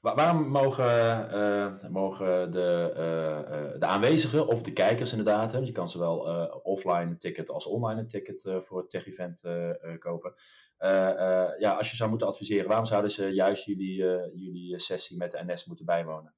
waarom 0.00 0.48
mogen, 0.48 1.92
mogen 1.92 2.52
de, 2.52 3.76
de 3.78 3.86
aanwezigen 3.86 4.46
of 4.46 4.62
de 4.62 4.72
kijkers 4.72 5.10
inderdaad, 5.10 5.52
hè, 5.52 5.58
je 5.58 5.72
kan 5.72 5.88
zowel 5.88 6.18
offline 6.62 7.10
een 7.10 7.18
ticket 7.18 7.50
als 7.50 7.66
online 7.66 8.00
een 8.00 8.08
ticket 8.08 8.42
voor 8.64 8.78
het 8.78 8.90
tech-event 8.90 9.40
kopen. 9.98 10.34
ja, 11.58 11.74
als 11.76 11.90
je 11.90 11.96
zou 11.96 12.10
moeten 12.10 12.28
adviseren, 12.28 12.68
waarom 12.68 12.86
zouden 12.86 13.10
ze 13.10 13.28
juist 13.28 13.64
jullie, 13.64 13.96
jullie 14.34 14.78
sessie 14.78 15.16
met 15.16 15.30
de 15.30 15.44
NS 15.44 15.64
moeten 15.64 15.86
bijwonen? 15.86 16.34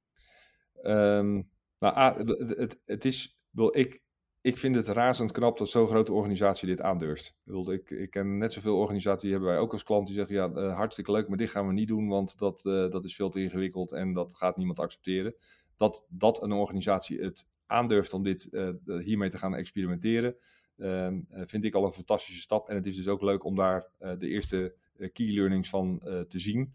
Um, 0.83 1.51
nou, 1.79 1.95
ah, 1.95 2.17
het, 2.17 2.81
het, 2.85 3.05
is, 3.05 3.39
wil 3.51 3.79
ik, 3.79 4.03
ik 4.41 4.59
vind 4.59 4.75
het 4.75 4.89
razend 4.89 5.33
knap 5.33 5.59
dat 5.59 5.69
zo'n 5.69 5.87
grote 5.87 6.13
organisatie 6.13 6.69
dit 6.69 6.81
aandurft. 6.81 7.37
Ik, 7.71 7.91
ik 7.91 8.11
ken 8.11 8.39
net 8.39 8.53
zoveel 8.53 8.77
organisaties, 8.77 9.23
die 9.23 9.31
hebben 9.31 9.49
wij 9.49 9.59
ook 9.59 9.73
als 9.73 9.83
klant, 9.83 10.07
die 10.07 10.17
zeggen, 10.17 10.35
ja, 10.35 10.51
uh, 10.55 10.77
hartstikke 10.77 11.13
leuk, 11.13 11.29
maar 11.29 11.37
dit 11.37 11.51
gaan 11.51 11.67
we 11.67 11.73
niet 11.73 11.89
doen, 11.89 12.09
want 12.09 12.39
dat, 12.39 12.65
uh, 12.65 12.91
dat 12.91 13.05
is 13.05 13.15
veel 13.15 13.29
te 13.29 13.43
ingewikkeld 13.43 13.93
en 13.93 14.13
dat 14.13 14.37
gaat 14.37 14.57
niemand 14.57 14.79
accepteren. 14.79 15.35
Dat, 15.77 16.07
dat 16.09 16.43
een 16.43 16.53
organisatie 16.53 17.21
het 17.21 17.49
aandurft 17.67 18.13
om 18.13 18.23
dit, 18.23 18.49
uh, 18.51 18.71
hiermee 18.99 19.29
te 19.29 19.39
gaan 19.39 19.55
experimenteren, 19.55 20.37
ehm, 20.77 21.21
vind 21.31 21.65
ik 21.65 21.75
al 21.75 21.85
een 21.85 21.93
fantastische 21.93 22.41
stap. 22.41 22.69
En 22.69 22.77
het 22.77 22.87
is 22.87 22.97
dus 22.97 23.09
ook 23.09 23.23
leuk 23.23 23.45
om 23.45 23.55
daar 23.55 23.89
de 23.99 24.29
eerste 24.29 24.75
key 25.13 25.27
learnings 25.27 25.69
van 25.69 26.01
te 26.29 26.39
zien. 26.39 26.75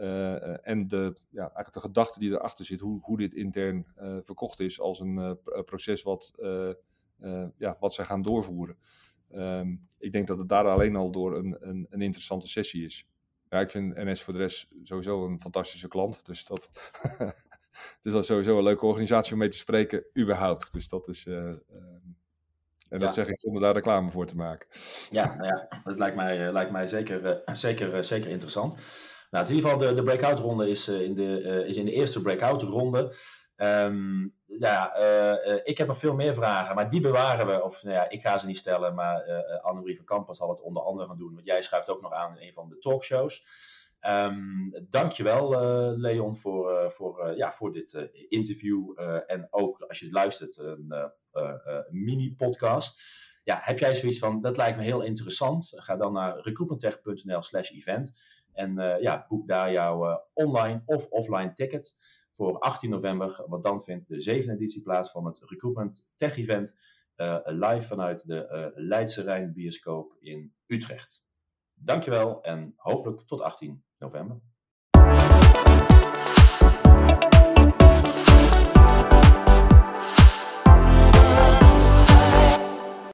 Uh, 0.00 0.68
en 0.68 0.88
de, 0.88 1.16
ja, 1.30 1.40
eigenlijk 1.40 1.72
de 1.72 1.80
gedachte 1.80 2.18
die 2.18 2.30
erachter 2.30 2.64
zit, 2.64 2.80
hoe, 2.80 3.00
hoe 3.02 3.16
dit 3.16 3.34
intern 3.34 3.86
uh, 3.98 4.16
verkocht 4.22 4.60
is 4.60 4.80
als 4.80 5.00
een 5.00 5.16
uh, 5.16 5.62
proces 5.64 6.02
wat, 6.02 6.32
ja, 7.56 7.76
wat 7.80 7.94
zij 7.94 8.04
gaan 8.04 8.22
doorvoeren. 8.22 8.76
Um, 9.34 9.86
ik 9.98 10.12
denk 10.12 10.26
dat 10.26 10.38
het 10.38 10.48
daar 10.48 10.68
alleen 10.68 10.96
al 10.96 11.10
door 11.10 11.36
een, 11.36 11.56
een, 11.60 11.86
een, 11.90 12.02
interessante 12.02 12.48
sessie 12.48 12.84
is. 12.84 13.08
Ja, 13.48 13.60
ik 13.60 13.70
vind 13.70 13.96
NS 13.96 14.22
voor 14.22 14.32
de 14.32 14.38
rest 14.38 14.68
sowieso 14.82 15.26
een 15.26 15.40
fantastische 15.40 15.88
klant. 15.88 16.26
Dus 16.26 16.44
dat 16.44 16.70
het 17.96 18.04
is 18.04 18.12
al 18.12 18.22
sowieso 18.22 18.56
een 18.56 18.62
leuke 18.62 18.86
organisatie 18.86 19.32
om 19.32 19.38
mee 19.38 19.48
te 19.48 19.56
spreken, 19.56 20.04
überhaupt. 20.18 20.72
Dus 20.72 20.88
dat 20.88 21.08
is. 21.08 21.26
Um, 21.26 21.62
en 22.88 23.00
dat 23.00 23.14
zeg 23.14 23.28
ik 23.28 23.40
zonder 23.40 23.62
daar 23.62 23.74
reclame 23.74 24.10
voor 24.10 24.26
te 24.26 24.36
maken. 24.36 24.68
Ja, 25.10 25.36
nou 25.36 25.46
ja 25.46 25.82
dat 25.84 25.98
lijkt 25.98 26.16
mij, 26.16 26.52
lijkt 26.52 26.70
mij 26.70 26.86
zeker, 26.86 27.42
zeker, 27.52 28.04
zeker 28.04 28.30
interessant. 28.30 28.76
Nou, 29.30 29.46
in 29.46 29.54
ieder 29.54 29.70
geval, 29.70 29.88
de, 29.88 29.94
de 29.94 30.02
breakout 30.02 30.38
ronde 30.38 30.68
is, 30.68 30.88
uh, 30.88 31.00
in 31.00 31.14
de, 31.14 31.40
uh, 31.42 31.68
is 31.68 31.76
in 31.76 31.84
de 31.84 31.92
eerste 31.92 32.22
breakout 32.22 32.62
ronde. 32.62 33.14
Um, 33.56 34.34
ja, 34.46 34.98
uh, 34.98 35.60
ik 35.62 35.78
heb 35.78 35.86
nog 35.86 35.98
veel 35.98 36.14
meer 36.14 36.34
vragen, 36.34 36.74
maar 36.74 36.90
die 36.90 37.00
bewaren 37.00 37.46
we. 37.46 37.62
Of 37.64 37.82
nou 37.82 37.94
ja, 37.94 38.08
ik 38.08 38.20
ga 38.20 38.38
ze 38.38 38.46
niet 38.46 38.58
stellen, 38.58 38.94
maar 38.94 39.22
Annemarie 39.62 39.96
van 39.96 40.04
Kampen 40.04 40.34
zal 40.34 40.48
het 40.48 40.60
onder 40.60 40.82
andere 40.82 41.08
gaan 41.08 41.18
doen. 41.18 41.34
Want 41.34 41.46
jij 41.46 41.62
schuift 41.62 41.88
ook 41.88 42.02
nog 42.02 42.12
aan 42.12 42.38
in 42.38 42.46
een 42.46 42.52
van 42.52 42.68
de 42.68 42.78
talkshows. 42.78 43.46
Um, 44.06 44.74
dankjewel 44.88 45.50
Leon 45.96 46.36
voor, 46.36 46.92
voor, 46.92 47.36
ja, 47.36 47.52
voor 47.52 47.72
dit 47.72 48.08
interview. 48.28 48.98
en 49.26 49.46
ook 49.50 49.80
als 49.80 49.98
je 49.98 50.10
luistert, 50.10 50.56
een 50.56 51.12
mini-podcast. 51.90 53.02
Ja, 53.44 53.58
heb 53.62 53.78
jij 53.78 53.94
zoiets 53.94 54.18
van, 54.18 54.40
dat 54.40 54.56
lijkt 54.56 54.78
me 54.78 54.84
heel 54.84 55.02
interessant. 55.02 55.72
Ga 55.74 55.96
dan 55.96 56.12
naar 56.12 56.40
recruitmenttech.nl 56.40 57.42
slash 57.42 57.70
event. 57.70 58.14
En 58.52 58.78
uh, 58.78 59.00
ja, 59.00 59.26
boek 59.28 59.46
daar 59.46 59.72
jouw 59.72 60.08
uh, 60.08 60.16
online 60.32 60.82
of 60.84 61.06
offline 61.06 61.52
ticket 61.52 61.96
voor 62.32 62.58
18 62.58 62.90
november. 62.90 63.44
Want 63.46 63.64
dan 63.64 63.82
vindt 63.82 64.08
de 64.08 64.20
zevende 64.20 64.54
editie 64.54 64.82
plaats 64.82 65.10
van 65.10 65.26
het 65.26 65.40
Recruitment 65.44 66.12
Tech 66.16 66.36
Event. 66.36 66.78
Uh, 67.16 67.38
live 67.44 67.86
vanuit 67.86 68.26
de 68.26 68.72
Leidse 68.74 69.22
Rijn 69.22 69.52
Bioscoop 69.52 70.16
in 70.20 70.54
Utrecht. 70.66 71.22
Dankjewel 71.74 72.42
en 72.42 72.72
hopelijk 72.76 73.20
tot 73.26 73.40
18 73.40 73.84
november. 73.98 74.40